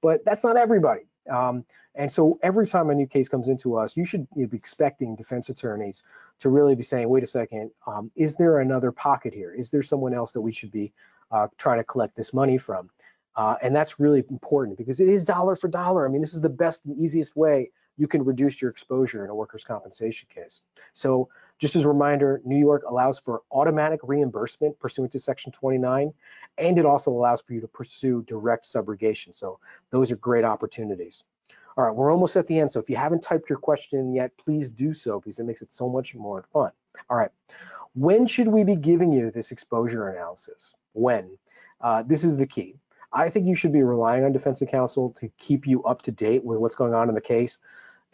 But 0.00 0.24
that's 0.24 0.44
not 0.44 0.56
everybody. 0.56 1.02
Um, 1.30 1.64
and 1.94 2.10
so 2.10 2.38
every 2.42 2.66
time 2.66 2.90
a 2.90 2.94
new 2.94 3.06
case 3.06 3.28
comes 3.28 3.48
into 3.48 3.76
us, 3.76 3.96
you 3.96 4.04
should 4.04 4.26
be 4.34 4.48
expecting 4.52 5.16
defense 5.16 5.48
attorneys 5.48 6.02
to 6.40 6.48
really 6.48 6.74
be 6.74 6.82
saying, 6.82 7.08
wait 7.08 7.22
a 7.22 7.26
second, 7.26 7.70
um, 7.86 8.10
is 8.16 8.34
there 8.34 8.58
another 8.58 8.92
pocket 8.92 9.32
here? 9.32 9.54
Is 9.54 9.70
there 9.70 9.82
someone 9.82 10.14
else 10.14 10.32
that 10.32 10.40
we 10.40 10.52
should 10.52 10.72
be 10.72 10.92
uh, 11.30 11.48
trying 11.56 11.78
to 11.78 11.84
collect 11.84 12.16
this 12.16 12.34
money 12.34 12.58
from? 12.58 12.90
Uh, 13.36 13.56
and 13.62 13.74
that's 13.74 13.98
really 13.98 14.24
important 14.30 14.78
because 14.78 15.00
it 15.00 15.08
is 15.08 15.24
dollar 15.24 15.56
for 15.56 15.68
dollar. 15.68 16.06
I 16.06 16.10
mean, 16.10 16.20
this 16.20 16.34
is 16.34 16.40
the 16.40 16.48
best 16.48 16.84
and 16.84 16.98
easiest 16.98 17.36
way 17.36 17.70
you 17.96 18.08
can 18.08 18.24
reduce 18.24 18.60
your 18.60 18.70
exposure 18.70 19.24
in 19.24 19.30
a 19.30 19.34
workers' 19.34 19.64
compensation 19.64 20.28
case. 20.34 20.60
So 20.92 21.28
just 21.58 21.76
as 21.76 21.84
a 21.84 21.88
reminder, 21.88 22.40
New 22.44 22.58
York 22.58 22.82
allows 22.88 23.18
for 23.18 23.42
automatic 23.52 24.00
reimbursement 24.02 24.78
pursuant 24.80 25.12
to 25.12 25.18
Section 25.18 25.52
29, 25.52 26.12
and 26.58 26.78
it 26.78 26.86
also 26.86 27.10
allows 27.10 27.42
for 27.42 27.54
you 27.54 27.60
to 27.60 27.68
pursue 27.68 28.22
direct 28.22 28.66
subrogation. 28.66 29.34
So 29.34 29.60
those 29.90 30.10
are 30.10 30.16
great 30.16 30.44
opportunities. 30.44 31.22
All 31.76 31.84
right, 31.84 31.94
we're 31.94 32.12
almost 32.12 32.36
at 32.36 32.46
the 32.46 32.60
end. 32.60 32.70
So 32.70 32.80
if 32.80 32.88
you 32.88 32.96
haven't 32.96 33.22
typed 33.22 33.48
your 33.50 33.58
question 33.58 34.14
yet, 34.14 34.36
please 34.36 34.70
do 34.70 34.92
so 34.92 35.18
because 35.18 35.38
it 35.38 35.44
makes 35.44 35.62
it 35.62 35.72
so 35.72 35.88
much 35.88 36.14
more 36.14 36.44
fun. 36.52 36.70
All 37.10 37.16
right, 37.16 37.30
when 37.94 38.26
should 38.26 38.48
we 38.48 38.64
be 38.64 38.76
giving 38.76 39.12
you 39.12 39.30
this 39.30 39.50
exposure 39.50 40.08
analysis? 40.08 40.74
When? 40.92 41.36
Uh, 41.80 42.02
this 42.02 42.24
is 42.24 42.36
the 42.36 42.46
key. 42.46 42.76
I 43.12 43.30
think 43.30 43.46
you 43.46 43.54
should 43.54 43.72
be 43.72 43.82
relying 43.82 44.24
on 44.24 44.32
defensive 44.32 44.68
counsel 44.68 45.10
to 45.18 45.28
keep 45.38 45.66
you 45.66 45.84
up 45.84 46.02
to 46.02 46.10
date 46.10 46.44
with 46.44 46.58
what's 46.58 46.74
going 46.74 46.94
on 46.94 47.08
in 47.08 47.14
the 47.14 47.20
case 47.20 47.58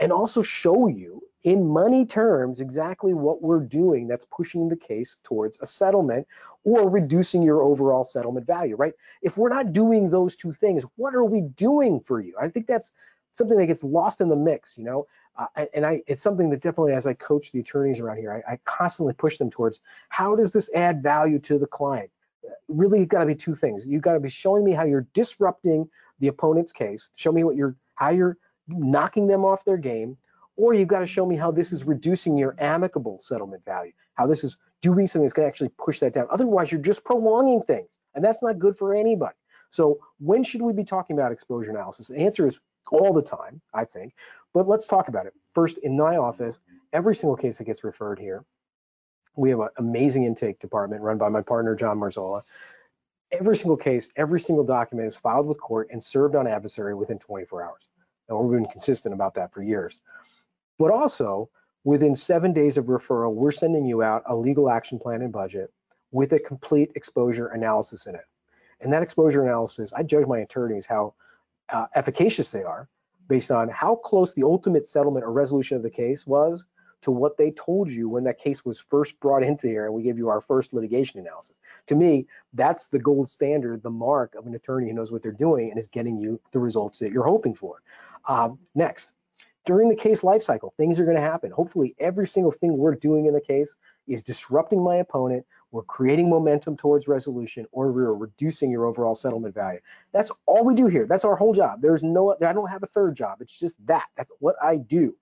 and 0.01 0.13
also 0.13 0.43
show 0.43 0.89
you 0.89 1.23
in 1.43 1.69
money 1.69 2.05
terms 2.05 2.61
exactly 2.61 3.15
what 3.15 3.43
we're 3.43 3.61
doing 3.61 4.09
that's 4.09 4.27
pushing 4.27 4.69
the 4.69 4.77
case 4.77 5.17
towards 5.25 5.59
a 5.61 5.67
settlement 5.67 6.27
or 6.65 6.89
reducing 6.89 7.43
your 7.43 7.63
overall 7.63 8.05
settlement 8.05 8.47
value, 8.47 8.77
right? 8.77 8.95
If 9.23 9.39
we're 9.39 9.49
not 9.49 9.73
doing 9.73 10.11
those 10.11 10.37
two 10.37 10.53
things, 10.53 10.85
what 10.97 11.15
are 11.15 11.25
we 11.25 11.41
doing 11.41 12.01
for 12.01 12.21
you? 12.21 12.35
I 12.41 12.49
think 12.49 12.67
that's 12.67 12.93
something 13.33 13.57
that 13.57 13.67
gets 13.67 13.85
lost 13.85 14.21
in 14.21 14.29
the 14.29 14.37
mix, 14.37 14.77
you 14.77 14.85
know? 14.85 15.07
Uh, 15.37 15.67
and 15.73 15.87
I, 15.87 16.03
it's 16.07 16.21
something 16.21 16.51
that 16.51 16.61
definitely, 16.61 16.93
as 16.93 17.07
I 17.07 17.15
coach 17.15 17.53
the 17.53 17.61
attorneys 17.61 18.01
around 18.01 18.19
here, 18.19 18.45
I, 18.47 18.53
I 18.53 18.59
constantly 18.65 19.15
push 19.15 19.39
them 19.39 19.51
towards 19.51 19.81
how 20.09 20.37
does 20.37 20.53
this 20.53 20.69
add 20.75 21.03
value 21.03 21.39
to 21.41 21.59
the 21.59 21.67
client? 21.67 22.11
Really, 22.69 23.07
got 23.07 23.21
to 23.21 23.27
be 23.27 23.35
two 23.35 23.55
things. 23.55 23.87
You 23.87 24.01
got 24.01 24.15
to 24.15 24.21
be 24.21 24.29
showing 24.29 24.65
me 24.65 24.73
how 24.73 24.85
you're 24.85 25.07
disrupting 25.15 25.89
the 26.19 26.29
opponent's 26.29 26.73
case. 26.73 27.09
Show 27.15 27.33
me 27.33 27.45
what 27.45 27.57
you're, 27.57 27.77
how 27.95 28.11
you're 28.11 28.37
knocking 28.73 29.27
them 29.27 29.45
off 29.45 29.65
their 29.65 29.77
game, 29.77 30.17
or 30.57 30.75
you've 30.75 30.89
got 30.89 31.01
to 31.01 31.07
show 31.07 31.25
me 31.25 31.37
how 31.37 31.51
this 31.51 31.73
is 31.73 31.85
reducing 31.85 32.37
your 32.37 32.55
amicable 32.59 33.19
settlement 33.21 33.65
value, 33.65 33.93
how 34.15 34.27
this 34.27 34.45
is 34.45 34.57
doing 34.83 35.07
something 35.07 35.25
that's 35.25 35.33
going 35.33 35.47
to 35.47 35.49
actually 35.49 35.71
push 35.79 36.01
that 36.01 36.13
down. 36.13 36.27
Otherwise, 36.31 36.71
you're 36.71 36.81
just 36.81 37.05
prolonging 37.05 37.63
things, 37.63 37.99
and 38.15 38.25
that's 38.25 38.43
not 38.43 38.59
good 38.59 38.77
for 38.77 38.95
anybody. 38.95 39.37
So 39.71 40.01
when 40.19 40.43
should 40.45 40.63
we 40.63 40.73
be 40.73 40.85
talking 40.85 41.17
about 41.17 41.33
exposure 41.33 41.71
analysis? 41.71 42.09
The 42.09 42.19
answer 42.19 42.47
is 42.47 42.59
all 42.91 43.13
the 43.13 43.23
time, 43.23 43.61
I 43.73 43.85
think, 43.85 44.15
but 44.53 44.67
let's 44.67 44.87
talk 44.87 45.09
about 45.09 45.27
it. 45.27 45.35
First, 45.55 45.79
in 45.79 45.97
my 45.97 46.17
office, 46.17 46.59
every 46.93 47.15
single 47.15 47.37
case 47.37 47.59
that 47.59 47.65
gets 47.65 47.85
referred 47.85 48.19
here, 48.19 48.45
we 49.37 49.51
have 49.51 49.61
an 49.61 49.69
amazing 49.79 50.25
intake 50.25 50.59
department 50.59 51.03
run 51.03 51.19
by 51.19 51.29
my 51.29 51.43
partner, 51.43 51.77
John 51.77 51.99
Marzola. 51.99 52.43
Every 53.31 53.57
single 53.57 53.77
case, 53.77 54.09
every 54.17 54.41
single 54.41 54.65
document 54.65 55.07
is 55.07 55.17
filed 55.17 55.47
with 55.47 55.61
court 55.61 55.89
and 55.93 56.03
served 56.03 56.35
on 56.35 56.49
adversary 56.49 56.95
within 56.95 57.21
24 57.21 57.63
hours. 57.63 57.89
And 58.31 58.39
we've 58.39 58.61
been 58.61 58.71
consistent 58.71 59.15
about 59.15 59.35
that 59.35 59.53
for 59.53 59.63
years. 59.63 60.01
But 60.79 60.91
also, 60.91 61.51
within 61.85 62.15
seven 62.15 62.53
days 62.53 62.79
of 62.79 62.87
referral, 62.87 63.35
we're 63.35 63.51
sending 63.51 63.85
you 63.85 64.03
out 64.03 64.23
a 64.27 64.37
legal 64.37 64.71
action 64.71 64.99
plan 64.99 65.21
and 65.21 65.33
budget 65.33 65.73
with 66.13 66.33
a 66.33 66.39
complete 66.39 66.93
exposure 66.95 67.49
analysis 67.49 68.07
in 68.07 68.15
it. 68.15 68.25
And 68.81 68.93
that 68.93 69.03
exposure 69.03 69.43
analysis, 69.43 69.93
I 69.93 70.03
judge 70.03 70.27
my 70.27 70.39
attorneys 70.39 70.87
how 70.87 71.15
uh, 71.69 71.87
efficacious 71.95 72.51
they 72.51 72.63
are 72.63 72.89
based 73.29 73.51
on 73.51 73.69
how 73.69 73.95
close 73.95 74.35
the 74.35 74.43
ultimate 74.43 74.87
settlement 74.87 75.25
or 75.25 75.33
resolution 75.33 75.77
of 75.77 75.83
the 75.83 75.91
case 75.91 76.27
was 76.27 76.67
to 77.03 77.11
what 77.11 77.37
they 77.37 77.51
told 77.51 77.91
you 77.91 78.09
when 78.09 78.25
that 78.25 78.39
case 78.39 78.65
was 78.65 78.79
first 78.79 79.19
brought 79.21 79.43
into 79.43 79.67
here 79.67 79.87
and 79.87 79.95
we 79.95 80.03
gave 80.03 80.19
you 80.19 80.29
our 80.29 80.41
first 80.41 80.73
litigation 80.73 81.21
analysis. 81.21 81.59
To 81.87 81.95
me, 81.95 82.27
that's 82.53 82.89
the 82.89 82.99
gold 82.99 83.29
standard, 83.29 83.83
the 83.83 83.91
mark 83.91 84.35
of 84.35 84.47
an 84.47 84.55
attorney 84.55 84.89
who 84.89 84.95
knows 84.95 85.11
what 85.11 85.23
they're 85.23 85.33
doing 85.33 85.71
and 85.71 85.79
is 85.79 85.89
getting 85.89 86.19
you 86.19 86.41
the 86.53 86.59
results 86.59 86.99
that 86.99 87.13
you're 87.13 87.25
hoping 87.25 87.55
for. 87.55 87.83
Um, 88.29 88.59
next, 88.75 89.13
during 89.67 89.89
the 89.89 89.97
case 89.97 90.23
lifecycle, 90.23 90.73
things 90.75 90.99
are 90.99 91.05
going 91.05 91.17
to 91.17 91.23
happen. 91.23 91.51
Hopefully, 91.51 91.95
every 91.99 92.27
single 92.27 92.51
thing 92.51 92.77
we're 92.77 92.95
doing 92.95 93.27
in 93.27 93.35
the 93.35 93.41
case 93.41 93.77
is 94.07 94.23
disrupting 94.23 94.83
my 94.83 94.97
opponent. 94.97 95.45
We're 95.71 95.83
creating 95.83 96.31
momentum 96.31 96.77
towards 96.77 97.07
resolution, 97.07 97.67
or 97.71 97.93
we're 97.93 98.13
reducing 98.13 98.71
your 98.71 98.87
overall 98.87 99.15
settlement 99.15 99.55
value. 99.55 99.81
That's 100.13 100.31
all 100.47 100.65
we 100.65 100.75
do 100.75 100.87
here. 100.87 101.07
That's 101.07 101.25
our 101.25 101.37
whole 101.37 101.53
job. 101.55 101.83
There's 101.83 102.03
no, 102.03 102.35
I 102.43 102.53
don't 102.53 102.71
have 102.71 102.83
a 102.83 102.87
third 102.87 103.15
job. 103.15 103.41
It's 103.41 103.59
just 103.59 103.77
that. 103.87 104.07
That's 104.17 104.33
what 104.41 104.57
I 104.63 104.79
do. 104.79 105.15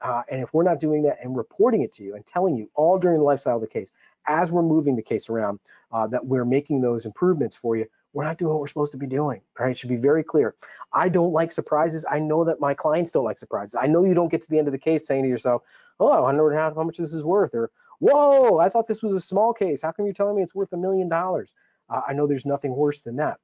Uh, 0.00 0.22
and 0.30 0.42
if 0.42 0.52
we're 0.52 0.62
not 0.62 0.78
doing 0.78 1.02
that 1.02 1.18
and 1.22 1.36
reporting 1.36 1.82
it 1.82 1.92
to 1.92 2.02
you 2.02 2.14
and 2.14 2.26
telling 2.26 2.56
you 2.56 2.68
all 2.74 2.98
during 2.98 3.18
the 3.18 3.24
lifestyle 3.24 3.56
of 3.56 3.62
the 3.62 3.66
case, 3.66 3.90
as 4.26 4.52
we're 4.52 4.62
moving 4.62 4.96
the 4.96 5.02
case 5.02 5.30
around, 5.30 5.58
uh, 5.92 6.06
that 6.06 6.24
we're 6.24 6.44
making 6.44 6.80
those 6.80 7.06
improvements 7.06 7.56
for 7.56 7.76
you, 7.76 7.86
we're 8.12 8.24
not 8.24 8.38
doing 8.38 8.50
what 8.50 8.60
we're 8.60 8.66
supposed 8.66 8.92
to 8.92 8.98
be 8.98 9.06
doing, 9.06 9.40
right? 9.58 9.70
It 9.70 9.78
should 9.78 9.90
be 9.90 9.96
very 9.96 10.24
clear. 10.24 10.54
I 10.92 11.08
don't 11.08 11.32
like 11.32 11.52
surprises. 11.52 12.04
I 12.10 12.18
know 12.18 12.44
that 12.44 12.60
my 12.60 12.74
clients 12.74 13.12
don't 13.12 13.24
like 13.24 13.38
surprises. 13.38 13.74
I 13.80 13.86
know 13.86 14.04
you 14.04 14.14
don't 14.14 14.30
get 14.30 14.40
to 14.42 14.48
the 14.48 14.58
end 14.58 14.68
of 14.68 14.72
the 14.72 14.78
case 14.78 15.06
saying 15.06 15.22
to 15.24 15.28
yourself, 15.28 15.62
oh, 16.00 16.10
I 16.10 16.20
wonder 16.20 16.52
how, 16.54 16.74
how 16.74 16.82
much 16.82 16.96
this 16.96 17.12
is 17.12 17.24
worth, 17.24 17.54
or 17.54 17.70
whoa, 17.98 18.58
I 18.58 18.68
thought 18.68 18.86
this 18.86 19.02
was 19.02 19.14
a 19.14 19.20
small 19.20 19.52
case. 19.52 19.82
How 19.82 19.92
come 19.92 20.06
you're 20.06 20.14
telling 20.14 20.36
me 20.36 20.42
it's 20.42 20.54
worth 20.54 20.72
a 20.72 20.76
million 20.76 21.08
dollars? 21.08 21.52
Uh, 21.88 22.00
I 22.08 22.14
know 22.14 22.26
there's 22.26 22.46
nothing 22.46 22.74
worse 22.74 23.00
than 23.00 23.16
that. 23.16 23.38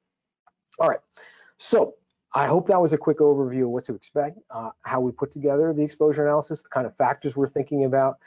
All 0.79 0.89
right, 0.89 0.99
so 1.57 1.95
I 2.33 2.47
hope 2.47 2.67
that 2.67 2.81
was 2.81 2.93
a 2.93 2.97
quick 2.97 3.19
overview 3.19 3.63
of 3.63 3.69
what 3.69 3.83
to 3.85 3.95
expect, 3.95 4.39
uh, 4.49 4.71
how 4.81 5.01
we 5.01 5.11
put 5.11 5.31
together 5.31 5.71
the 5.71 5.83
exposure 5.83 6.23
analysis, 6.23 6.63
the 6.63 6.69
kind 6.69 6.87
of 6.87 6.95
factors 6.95 7.35
we're 7.35 7.47
thinking 7.47 7.85
about. 7.85 8.17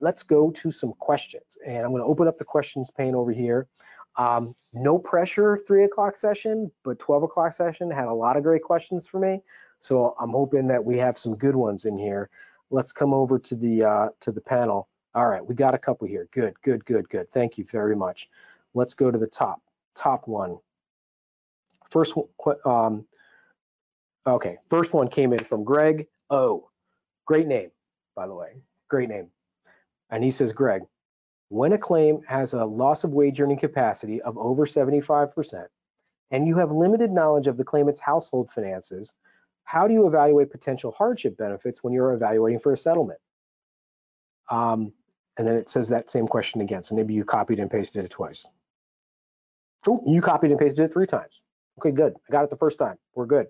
Let's 0.00 0.24
go 0.24 0.50
to 0.50 0.70
some 0.70 0.92
questions. 0.94 1.56
And 1.64 1.78
I'm 1.78 1.90
going 1.90 2.02
to 2.02 2.08
open 2.08 2.26
up 2.26 2.38
the 2.38 2.44
questions 2.44 2.90
pane 2.90 3.14
over 3.14 3.32
here. 3.32 3.68
Um, 4.16 4.54
no 4.72 4.98
pressure 4.98 5.56
three 5.56 5.84
o'clock 5.84 6.16
session, 6.16 6.72
but 6.82 6.98
12 6.98 7.24
o'clock 7.24 7.52
session 7.52 7.90
had 7.90 8.06
a 8.06 8.14
lot 8.14 8.36
of 8.36 8.42
great 8.42 8.62
questions 8.62 9.06
for 9.06 9.20
me. 9.20 9.42
So 9.78 10.14
I'm 10.18 10.30
hoping 10.30 10.68
that 10.68 10.84
we 10.84 10.98
have 10.98 11.18
some 11.18 11.36
good 11.36 11.54
ones 11.54 11.84
in 11.84 11.98
here. 11.98 12.30
Let's 12.70 12.92
come 12.92 13.14
over 13.14 13.38
to 13.38 13.54
the 13.54 13.84
uh, 13.84 14.08
to 14.20 14.32
the 14.32 14.40
panel. 14.40 14.88
All 15.14 15.28
right, 15.28 15.44
we 15.46 15.54
got 15.54 15.74
a 15.74 15.78
couple 15.78 16.08
here. 16.08 16.28
Good, 16.32 16.60
good, 16.62 16.84
good, 16.84 17.08
good. 17.08 17.28
Thank 17.28 17.58
you 17.58 17.64
very 17.64 17.94
much. 17.94 18.28
Let's 18.74 18.94
go 18.94 19.10
to 19.10 19.18
the 19.18 19.26
top, 19.26 19.62
top 19.94 20.26
one. 20.26 20.58
First, 21.90 22.14
um, 22.64 23.06
okay, 24.26 24.58
first 24.70 24.92
one 24.92 25.08
came 25.08 25.32
in 25.32 25.44
from 25.44 25.64
Greg 25.64 26.08
O. 26.30 26.68
Great 27.26 27.46
name, 27.46 27.70
by 28.14 28.26
the 28.26 28.34
way, 28.34 28.54
great 28.88 29.08
name. 29.08 29.28
And 30.10 30.22
he 30.22 30.30
says, 30.30 30.52
Greg, 30.52 30.82
when 31.48 31.72
a 31.72 31.78
claim 31.78 32.22
has 32.26 32.52
a 32.52 32.64
loss 32.64 33.04
of 33.04 33.12
wage 33.12 33.40
earning 33.40 33.58
capacity 33.58 34.22
of 34.22 34.38
over 34.38 34.66
75%, 34.66 35.66
and 36.30 36.46
you 36.46 36.58
have 36.58 36.72
limited 36.72 37.10
knowledge 37.10 37.46
of 37.46 37.56
the 37.56 37.64
claimant's 37.64 38.00
household 38.00 38.50
finances, 38.50 39.14
how 39.64 39.86
do 39.88 39.94
you 39.94 40.06
evaluate 40.06 40.50
potential 40.50 40.92
hardship 40.92 41.36
benefits 41.36 41.82
when 41.82 41.92
you're 41.92 42.12
evaluating 42.12 42.60
for 42.60 42.72
a 42.72 42.76
settlement? 42.76 43.18
Um, 44.50 44.92
and 45.36 45.46
then 45.46 45.56
it 45.56 45.68
says 45.68 45.88
that 45.88 46.10
same 46.10 46.26
question 46.26 46.60
again. 46.60 46.82
So 46.82 46.94
maybe 46.94 47.14
you 47.14 47.24
copied 47.24 47.58
and 47.58 47.70
pasted 47.70 48.04
it 48.04 48.10
twice. 48.10 48.46
Oh, 49.86 50.02
you 50.06 50.20
copied 50.20 50.50
and 50.50 50.58
pasted 50.58 50.84
it 50.84 50.92
three 50.92 51.06
times. 51.06 51.42
Okay, 51.78 51.90
good. 51.90 52.14
I 52.28 52.32
got 52.32 52.44
it 52.44 52.50
the 52.50 52.56
first 52.56 52.78
time. 52.78 52.96
We're 53.14 53.26
good. 53.26 53.46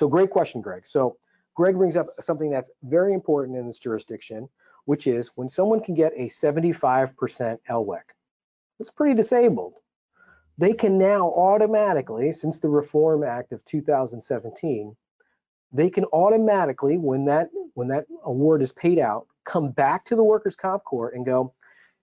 So 0.00 0.08
great 0.08 0.30
question, 0.30 0.62
Greg. 0.62 0.86
So 0.86 1.18
Greg 1.54 1.76
brings 1.76 1.94
up 1.94 2.06
something 2.20 2.48
that's 2.48 2.70
very 2.82 3.12
important 3.12 3.58
in 3.58 3.66
this 3.66 3.78
jurisdiction, 3.78 4.48
which 4.86 5.06
is 5.06 5.30
when 5.34 5.46
someone 5.46 5.82
can 5.82 5.94
get 5.94 6.14
a 6.16 6.28
75% 6.28 7.12
LWEC, 7.68 8.00
that's 8.78 8.90
pretty 8.90 9.14
disabled. 9.14 9.74
They 10.56 10.72
can 10.72 10.96
now 10.96 11.28
automatically, 11.28 12.32
since 12.32 12.60
the 12.60 12.70
Reform 12.70 13.22
Act 13.24 13.52
of 13.52 13.62
2017, 13.66 14.96
they 15.70 15.90
can 15.90 16.06
automatically, 16.06 16.96
when 16.96 17.26
that 17.26 17.50
when 17.74 17.88
that 17.88 18.06
award 18.24 18.62
is 18.62 18.72
paid 18.72 18.98
out, 18.98 19.26
come 19.44 19.70
back 19.70 20.06
to 20.06 20.16
the 20.16 20.24
workers' 20.24 20.56
comp 20.56 20.82
court 20.82 21.12
and 21.12 21.26
go, 21.26 21.52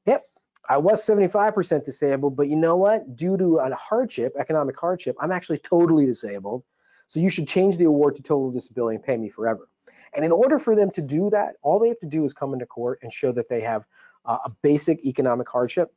yep, 0.05 0.23
I 0.69 0.77
was 0.77 1.03
75% 1.03 1.83
disabled, 1.83 2.35
but 2.35 2.47
you 2.47 2.57
know 2.57 2.75
what? 2.75 3.15
Due 3.15 3.37
to 3.37 3.57
a 3.57 3.73
hardship, 3.73 4.35
economic 4.37 4.79
hardship, 4.79 5.15
I'm 5.19 5.31
actually 5.31 5.57
totally 5.57 6.05
disabled. 6.05 6.63
So 7.07 7.21
you 7.21 7.29
should 7.29 7.47
change 7.47 7.77
the 7.77 7.85
award 7.85 8.17
to 8.17 8.21
total 8.21 8.51
disability 8.51 8.95
and 8.95 9.03
pay 9.03 9.17
me 9.17 9.29
forever. 9.29 9.69
And 10.13 10.25
in 10.25 10.31
order 10.31 10.59
for 10.59 10.75
them 10.75 10.91
to 10.91 11.01
do 11.01 11.29
that, 11.29 11.55
all 11.61 11.79
they 11.79 11.87
have 11.87 11.99
to 11.99 12.07
do 12.07 12.25
is 12.25 12.33
come 12.33 12.53
into 12.53 12.65
court 12.65 12.99
and 13.01 13.11
show 13.11 13.31
that 13.31 13.49
they 13.49 13.61
have 13.61 13.85
uh, 14.25 14.37
a 14.45 14.49
basic 14.61 15.05
economic 15.05 15.47
hardship, 15.47 15.93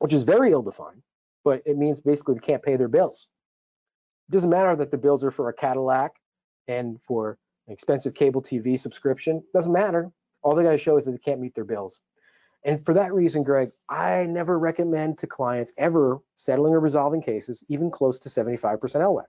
which 0.00 0.12
is 0.12 0.24
very 0.24 0.52
ill-defined, 0.52 1.02
but 1.44 1.62
it 1.64 1.78
means 1.78 2.00
basically 2.00 2.34
they 2.34 2.40
can't 2.40 2.62
pay 2.62 2.76
their 2.76 2.88
bills. 2.88 3.28
It 4.28 4.32
doesn't 4.32 4.50
matter 4.50 4.76
that 4.76 4.90
the 4.90 4.98
bills 4.98 5.24
are 5.24 5.30
for 5.30 5.48
a 5.48 5.54
Cadillac 5.54 6.12
and 6.68 7.00
for 7.00 7.38
an 7.66 7.72
expensive 7.72 8.12
cable 8.12 8.42
TV 8.42 8.78
subscription. 8.78 9.38
It 9.38 9.52
doesn't 9.54 9.72
matter. 9.72 10.10
All 10.42 10.54
they 10.54 10.62
got 10.62 10.72
to 10.72 10.78
show 10.78 10.98
is 10.98 11.06
that 11.06 11.12
they 11.12 11.18
can't 11.18 11.40
meet 11.40 11.54
their 11.54 11.64
bills. 11.64 12.00
And 12.64 12.84
for 12.84 12.92
that 12.94 13.14
reason, 13.14 13.44
Greg, 13.44 13.70
I 13.88 14.24
never 14.24 14.58
recommend 14.58 15.18
to 15.18 15.26
clients 15.26 15.72
ever 15.78 16.18
settling 16.36 16.74
or 16.74 16.80
resolving 16.80 17.22
cases 17.22 17.64
even 17.68 17.90
close 17.90 18.18
to 18.20 18.28
75% 18.28 18.80
LWEC 18.80 19.24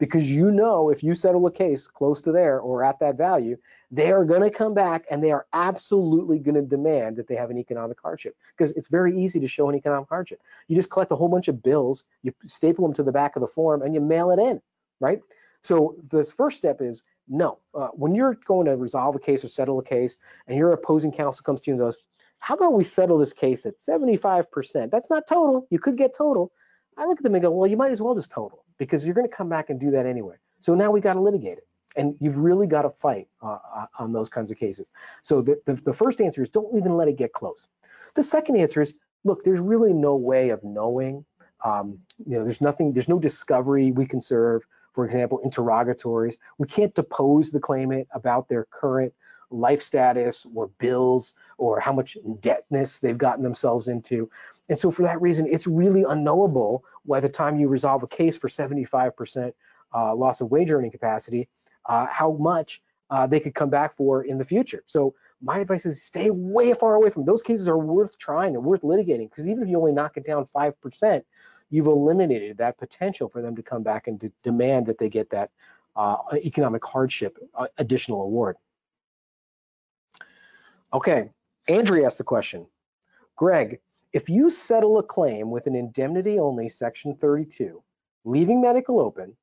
because 0.00 0.32
you 0.32 0.50
know 0.50 0.88
if 0.88 1.04
you 1.04 1.14
settle 1.14 1.46
a 1.46 1.52
case 1.52 1.86
close 1.86 2.22
to 2.22 2.32
there 2.32 2.58
or 2.58 2.82
at 2.82 2.98
that 2.98 3.16
value, 3.16 3.56
they 3.90 4.10
are 4.10 4.24
going 4.24 4.40
to 4.40 4.50
come 4.50 4.72
back 4.72 5.04
and 5.10 5.22
they 5.22 5.30
are 5.30 5.46
absolutely 5.52 6.38
going 6.38 6.54
to 6.54 6.62
demand 6.62 7.16
that 7.16 7.28
they 7.28 7.36
have 7.36 7.50
an 7.50 7.58
economic 7.58 8.00
hardship 8.00 8.34
because 8.56 8.72
it's 8.72 8.88
very 8.88 9.16
easy 9.16 9.38
to 9.38 9.46
show 9.46 9.68
an 9.68 9.76
economic 9.76 10.08
hardship. 10.08 10.40
You 10.66 10.74
just 10.74 10.90
collect 10.90 11.12
a 11.12 11.16
whole 11.16 11.28
bunch 11.28 11.48
of 11.48 11.62
bills, 11.62 12.04
you 12.22 12.32
staple 12.46 12.84
them 12.86 12.94
to 12.94 13.02
the 13.02 13.12
back 13.12 13.36
of 13.36 13.40
the 13.42 13.46
form, 13.46 13.82
and 13.82 13.94
you 13.94 14.00
mail 14.00 14.30
it 14.30 14.38
in, 14.38 14.62
right? 14.98 15.20
So 15.62 15.96
the 16.08 16.24
first 16.24 16.56
step 16.56 16.80
is 16.80 17.04
no. 17.28 17.58
Uh, 17.74 17.88
when 17.88 18.14
you're 18.14 18.38
going 18.46 18.66
to 18.66 18.76
resolve 18.76 19.14
a 19.14 19.20
case 19.20 19.44
or 19.44 19.48
settle 19.48 19.78
a 19.78 19.84
case, 19.84 20.16
and 20.48 20.56
your 20.56 20.72
opposing 20.72 21.12
counsel 21.12 21.44
comes 21.44 21.60
to 21.60 21.70
you 21.70 21.74
and 21.74 21.80
goes, 21.80 21.98
"How 22.38 22.54
about 22.54 22.72
we 22.72 22.84
settle 22.84 23.18
this 23.18 23.34
case 23.34 23.66
at 23.66 23.78
75%? 23.78 24.90
That's 24.90 25.10
not 25.10 25.26
total. 25.28 25.66
You 25.68 25.78
could 25.78 25.98
get 25.98 26.14
total." 26.16 26.50
I 26.96 27.04
look 27.04 27.18
at 27.18 27.22
them 27.22 27.34
and 27.34 27.42
go, 27.42 27.50
"Well, 27.50 27.68
you 27.68 27.76
might 27.76 27.90
as 27.90 28.00
well 28.00 28.14
just 28.14 28.30
total 28.30 28.64
because 28.80 29.04
you're 29.04 29.14
going 29.14 29.28
to 29.28 29.36
come 29.36 29.50
back 29.50 29.68
and 29.68 29.78
do 29.78 29.90
that 29.90 30.06
anyway. 30.06 30.36
So 30.58 30.74
now 30.74 30.90
we 30.90 31.02
got 31.02 31.12
to 31.12 31.20
litigate 31.20 31.58
it. 31.58 31.66
And 31.96 32.14
you've 32.18 32.38
really 32.38 32.66
got 32.66 32.82
to 32.82 32.90
fight 32.90 33.28
uh, 33.42 33.58
uh, 33.76 33.86
on 33.98 34.10
those 34.10 34.30
kinds 34.30 34.50
of 34.50 34.58
cases. 34.58 34.88
So 35.22 35.42
the, 35.42 35.60
the, 35.66 35.74
the 35.74 35.92
first 35.92 36.20
answer 36.20 36.42
is 36.42 36.48
don't 36.48 36.74
even 36.74 36.96
let 36.96 37.06
it 37.06 37.16
get 37.16 37.32
close. 37.32 37.68
The 38.14 38.22
second 38.22 38.56
answer 38.56 38.80
is, 38.80 38.94
look, 39.22 39.44
there's 39.44 39.60
really 39.60 39.92
no 39.92 40.16
way 40.16 40.48
of 40.48 40.64
knowing. 40.64 41.26
Um, 41.62 41.98
you 42.26 42.38
know, 42.38 42.44
there's 42.44 42.62
nothing, 42.62 42.94
there's 42.94 43.08
no 43.08 43.18
discovery 43.18 43.92
we 43.92 44.06
can 44.06 44.20
serve. 44.20 44.66
For 44.94 45.04
example, 45.04 45.40
interrogatories. 45.44 46.38
We 46.58 46.66
can't 46.66 46.94
depose 46.94 47.50
the 47.50 47.60
claimant 47.60 48.08
about 48.14 48.48
their 48.48 48.64
current 48.70 49.12
life 49.50 49.82
status 49.82 50.46
or 50.54 50.68
bills 50.78 51.34
or 51.58 51.80
how 51.80 51.92
much 51.92 52.16
indebtedness 52.16 53.00
they've 53.00 53.18
gotten 53.18 53.42
themselves 53.42 53.88
into. 53.88 54.30
And 54.70 54.78
so 54.78 54.92
for 54.92 55.02
that 55.02 55.20
reason, 55.20 55.46
it's 55.48 55.66
really 55.66 56.04
unknowable 56.04 56.84
by 57.04 57.18
the 57.18 57.28
time 57.28 57.58
you 57.58 57.66
resolve 57.66 58.04
a 58.04 58.06
case 58.06 58.38
for 58.38 58.46
75% 58.46 59.52
uh, 59.92 60.14
loss 60.14 60.40
of 60.40 60.52
wage 60.52 60.70
earning 60.70 60.92
capacity, 60.92 61.48
uh, 61.86 62.06
how 62.06 62.32
much 62.32 62.80
uh, 63.10 63.26
they 63.26 63.40
could 63.40 63.52
come 63.52 63.68
back 63.68 63.92
for 63.96 64.22
in 64.22 64.38
the 64.38 64.44
future. 64.44 64.84
So 64.86 65.14
my 65.42 65.58
advice 65.58 65.86
is 65.86 66.04
stay 66.04 66.30
way 66.30 66.72
far 66.72 66.94
away 66.94 67.10
from 67.10 67.22
them. 67.22 67.26
those 67.26 67.42
cases 67.42 67.66
are 67.66 67.78
worth 67.78 68.16
trying, 68.16 68.52
they're 68.52 68.60
worth 68.60 68.82
litigating 68.82 69.28
because 69.28 69.48
even 69.48 69.64
if 69.64 69.68
you 69.68 69.76
only 69.76 69.90
knock 69.90 70.16
it 70.16 70.24
down 70.24 70.46
5%, 70.46 71.22
you've 71.70 71.86
eliminated 71.86 72.58
that 72.58 72.78
potential 72.78 73.28
for 73.28 73.42
them 73.42 73.56
to 73.56 73.64
come 73.64 73.82
back 73.82 74.06
and 74.06 74.20
to 74.20 74.30
demand 74.44 74.86
that 74.86 74.98
they 74.98 75.08
get 75.08 75.30
that 75.30 75.50
uh, 75.96 76.18
economic 76.44 76.84
hardship 76.84 77.38
uh, 77.56 77.66
additional 77.78 78.22
award. 78.22 78.56
Okay, 80.92 81.30
Andrea 81.66 82.06
asked 82.06 82.18
the 82.18 82.24
question, 82.24 82.66
Greg, 83.34 83.80
if 84.12 84.28
you 84.28 84.50
settle 84.50 84.98
a 84.98 85.02
claim 85.02 85.50
with 85.50 85.66
an 85.66 85.74
indemnity 85.74 86.38
only 86.38 86.68
section 86.68 87.14
32, 87.14 87.82
leaving 88.24 88.60
medical 88.60 89.00
open, 89.00 89.36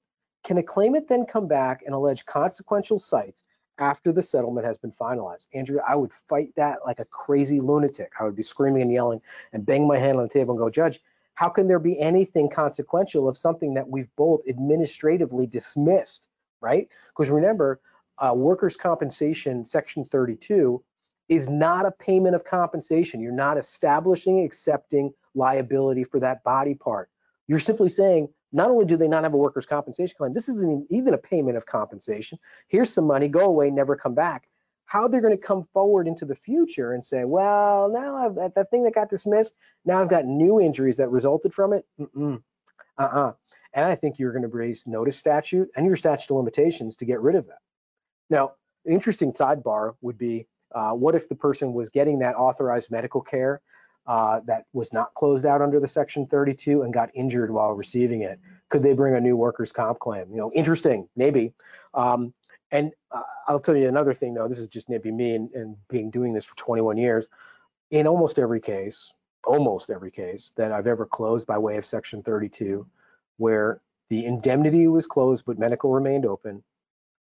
can 0.43 0.57
a 0.57 0.63
claimant 0.63 1.07
then 1.07 1.25
come 1.25 1.47
back 1.47 1.83
and 1.85 1.95
allege 1.95 2.25
consequential 2.25 2.99
sites 2.99 3.43
after 3.79 4.11
the 4.11 4.23
settlement 4.23 4.65
has 4.65 4.77
been 4.77 4.91
finalized? 4.91 5.45
Andrea, 5.53 5.81
I 5.87 5.95
would 5.95 6.13
fight 6.13 6.53
that 6.55 6.79
like 6.85 6.99
a 6.99 7.05
crazy 7.05 7.59
lunatic. 7.59 8.11
I 8.19 8.23
would 8.23 8.35
be 8.35 8.43
screaming 8.43 8.81
and 8.81 8.91
yelling 8.91 9.21
and 9.53 9.65
bang 9.65 9.87
my 9.87 9.97
hand 9.97 10.17
on 10.17 10.23
the 10.23 10.33
table 10.33 10.53
and 10.53 10.59
go, 10.59 10.69
Judge, 10.69 10.99
how 11.35 11.49
can 11.49 11.67
there 11.67 11.79
be 11.79 11.99
anything 11.99 12.49
consequential 12.49 13.27
of 13.27 13.37
something 13.37 13.75
that 13.75 13.87
we've 13.87 14.09
both 14.15 14.41
administratively 14.49 15.47
dismissed, 15.47 16.29
right? 16.61 16.89
Because 17.09 17.29
remember, 17.29 17.79
uh, 18.17 18.33
workers' 18.35 18.75
compensation 18.75 19.63
section 19.63 20.03
32 20.03 20.83
is 21.29 21.49
not 21.49 21.85
a 21.85 21.91
payment 21.91 22.35
of 22.35 22.43
compensation. 22.43 23.21
You're 23.21 23.31
not 23.31 23.57
establishing, 23.57 24.43
accepting 24.45 25.13
liability 25.35 26.03
for 26.03 26.19
that 26.21 26.43
body 26.43 26.73
part. 26.73 27.09
You're 27.47 27.59
simply 27.59 27.89
saying, 27.89 28.29
not 28.53 28.71
only 28.71 28.85
do 28.85 28.95
they 28.97 29.07
not 29.07 29.23
have 29.23 29.33
a 29.33 29.37
workers' 29.37 29.65
compensation 29.65 30.15
claim, 30.17 30.33
this 30.33 30.47
isn't 30.49 30.87
even 30.89 31.13
a 31.13 31.17
payment 31.17 31.57
of 31.57 31.65
compensation. 31.65 32.39
Here's 32.67 32.89
some 32.89 33.05
money, 33.05 33.27
go 33.27 33.45
away, 33.45 33.69
never 33.69 33.95
come 33.95 34.15
back. 34.15 34.47
How 34.85 35.09
they're 35.09 35.21
going 35.21 35.37
to 35.37 35.43
come 35.43 35.65
forward 35.73 36.07
into 36.07 36.23
the 36.23 36.35
future 36.35 36.93
and 36.93 37.03
say, 37.03 37.25
well, 37.25 37.89
now 37.89 38.15
I've 38.15 38.53
that 38.55 38.71
thing 38.71 38.83
that 38.83 38.95
got 38.95 39.09
dismissed, 39.09 39.53
now 39.83 40.01
I've 40.01 40.09
got 40.09 40.25
new 40.25 40.61
injuries 40.61 40.97
that 40.97 41.09
resulted 41.09 41.53
from 41.53 41.73
it. 41.73 41.85
Mm-mm. 41.99 42.41
Uh-uh. 42.97 43.33
And 43.73 43.85
I 43.85 43.95
think 43.95 44.17
you're 44.17 44.31
going 44.31 44.43
to 44.43 44.47
raise 44.47 44.87
notice 44.87 45.17
statute 45.17 45.69
and 45.75 45.85
your 45.85 45.97
statute 45.97 46.31
of 46.33 46.37
limitations 46.37 46.95
to 46.97 47.05
get 47.05 47.19
rid 47.19 47.35
of 47.35 47.47
that. 47.47 47.59
Now, 48.29 48.53
interesting 48.85 49.33
sidebar 49.33 49.95
would 50.01 50.17
be 50.17 50.47
uh, 50.73 50.91
what 50.91 51.15
if 51.15 51.29
the 51.29 51.35
person 51.35 51.73
was 51.73 51.89
getting 51.89 52.19
that 52.19 52.35
authorized 52.35 52.91
medical 52.91 53.21
care 53.21 53.61
uh, 54.05 54.39
that 54.45 54.65
was 54.73 54.93
not 54.93 55.13
closed 55.13 55.45
out 55.45 55.61
under 55.61 55.79
the 55.79 55.87
Section 55.87 56.27
32 56.27 56.81
and 56.83 56.93
got 56.93 57.09
injured 57.13 57.51
while 57.51 57.73
receiving 57.73 58.21
it? 58.21 58.39
Could 58.69 58.83
they 58.83 58.93
bring 58.93 59.15
a 59.15 59.21
new 59.21 59.35
workers' 59.35 59.71
comp 59.71 59.99
claim? 59.99 60.29
You 60.31 60.37
know, 60.37 60.51
interesting, 60.53 61.07
maybe. 61.15 61.53
Um, 61.93 62.33
And 62.71 62.91
uh, 63.11 63.23
I'll 63.47 63.61
tell 63.61 63.77
you 63.77 63.87
another 63.87 64.13
thing 64.13 64.33
though, 64.33 64.49
this 64.49 64.59
is 64.59 64.67
just 64.67 64.89
maybe 64.89 65.09
me 65.11 65.35
and, 65.35 65.49
and 65.53 65.77
being 65.87 66.11
doing 66.11 66.33
this 66.33 66.43
for 66.43 66.55
21 66.57 66.97
years. 66.97 67.29
In 67.91 68.07
almost 68.07 68.39
every 68.39 68.59
case, 68.59 69.13
almost 69.45 69.89
every 69.89 70.11
case 70.11 70.51
that 70.57 70.73
I've 70.73 70.87
ever 70.87 71.05
closed 71.05 71.47
by 71.47 71.57
way 71.57 71.77
of 71.77 71.85
section 71.85 72.21
32, 72.23 72.85
where 73.37 73.79
the 74.09 74.25
indemnity 74.25 74.87
was 74.87 75.07
closed 75.07 75.45
but 75.45 75.57
medical 75.57 75.93
remained 75.93 76.25
open, 76.25 76.63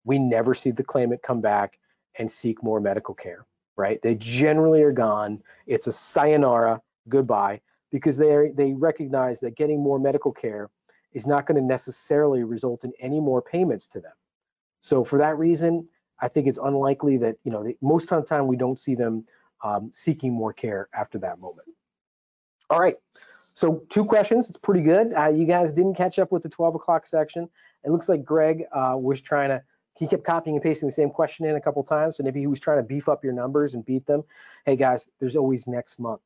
we 0.04 0.18
never 0.18 0.56
see 0.56 0.72
the 0.72 0.84
claimant 0.84 1.22
come 1.22 1.42
back 1.42 1.78
and 2.18 2.32
seek 2.32 2.64
more 2.64 2.80
medical 2.80 3.16
care, 3.16 3.46
right? 3.76 4.02
They 4.02 4.16
generally 4.16 4.84
are 4.84 4.92
gone. 4.92 5.42
It's 5.66 5.88
a 5.88 5.94
sayonara, 5.94 6.82
goodbye, 7.10 7.62
because 7.92 8.18
they 8.18 8.52
they 8.54 8.74
recognize 8.74 9.40
that 9.42 9.56
getting 9.56 9.82
more 9.82 10.00
medical 10.00 10.32
care 10.32 10.70
is 11.14 11.26
not 11.26 11.46
going 11.48 11.60
to 11.60 11.66
necessarily 11.66 12.44
result 12.44 12.84
in 12.84 12.94
any 13.00 13.20
more 13.20 13.42
payments 13.42 13.88
to 13.88 14.02
them. 14.02 14.14
So 14.82 15.04
for 15.04 15.18
that 15.20 15.38
reason, 15.38 15.88
I 16.20 16.28
think 16.28 16.48
it's 16.48 16.60
unlikely 16.62 17.18
that, 17.18 17.38
you 17.44 17.52
know, 17.52 17.64
they, 17.64 17.78
most 17.82 18.12
of 18.12 18.22
the 18.22 18.28
time 18.28 18.48
we 18.48 18.58
don't 18.58 18.80
see 18.80 18.96
them 18.96 19.26
um, 19.64 19.92
seeking 19.94 20.34
more 20.34 20.54
care 20.54 20.90
after 20.94 21.18
that 21.20 21.40
moment. 21.40 21.68
All 22.70 22.80
right, 22.80 22.96
so 23.54 23.82
two 23.90 24.06
questions, 24.06 24.50
it's 24.50 24.58
pretty 24.58 24.82
good. 24.82 25.14
Uh, 25.14 25.30
you 25.30 25.46
guys 25.46 25.72
didn't 25.72 25.96
catch 25.96 26.20
up 26.20 26.32
with 26.32 26.44
the 26.44 26.50
12 26.50 26.76
o'clock 26.76 27.08
section. 27.08 27.50
It 27.84 27.90
looks 27.90 28.08
like 28.10 28.24
Greg 28.24 28.66
uh, 28.72 28.96
was 29.00 29.22
trying 29.22 29.50
to, 29.50 29.64
he 29.98 30.08
kept 30.08 30.24
copying 30.24 30.56
and 30.56 30.64
pasting 30.64 30.88
the 30.88 30.94
same 30.94 31.10
question 31.10 31.46
in 31.46 31.56
a 31.56 31.62
couple 31.62 31.84
times, 31.84 32.18
so 32.18 32.24
maybe 32.24 32.40
he 32.40 32.48
was 32.48 32.60
trying 32.60 32.78
to 32.78 32.84
beef 32.84 33.10
up 33.10 33.24
your 33.24 33.34
numbers 33.34 33.74
and 33.74 33.86
beat 33.86 34.06
them. 34.06 34.24
Hey 34.66 34.76
guys, 34.76 35.10
there's 35.20 35.36
always 35.36 35.68
next 35.68 36.00
month. 36.00 36.22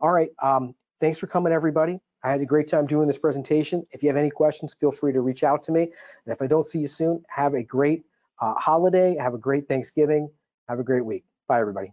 All 0.00 0.12
right, 0.12 0.30
um, 0.42 0.74
thanks 1.00 1.18
for 1.18 1.26
coming 1.26 1.52
everybody. 1.52 2.00
I 2.22 2.30
had 2.30 2.40
a 2.40 2.46
great 2.46 2.68
time 2.68 2.86
doing 2.86 3.06
this 3.06 3.18
presentation. 3.18 3.86
If 3.92 4.02
you 4.02 4.08
have 4.08 4.16
any 4.16 4.30
questions, 4.30 4.74
feel 4.74 4.92
free 4.92 5.12
to 5.12 5.20
reach 5.20 5.42
out 5.42 5.62
to 5.64 5.72
me. 5.72 5.82
And 5.82 6.32
if 6.32 6.42
I 6.42 6.46
don't 6.46 6.64
see 6.64 6.80
you 6.80 6.86
soon, 6.86 7.24
have 7.28 7.54
a 7.54 7.62
great 7.62 8.04
uh, 8.40 8.54
holiday, 8.54 9.16
have 9.16 9.34
a 9.34 9.38
great 9.38 9.66
Thanksgiving, 9.68 10.30
have 10.68 10.78
a 10.78 10.84
great 10.84 11.04
week. 11.04 11.24
Bye 11.48 11.60
everybody. 11.60 11.92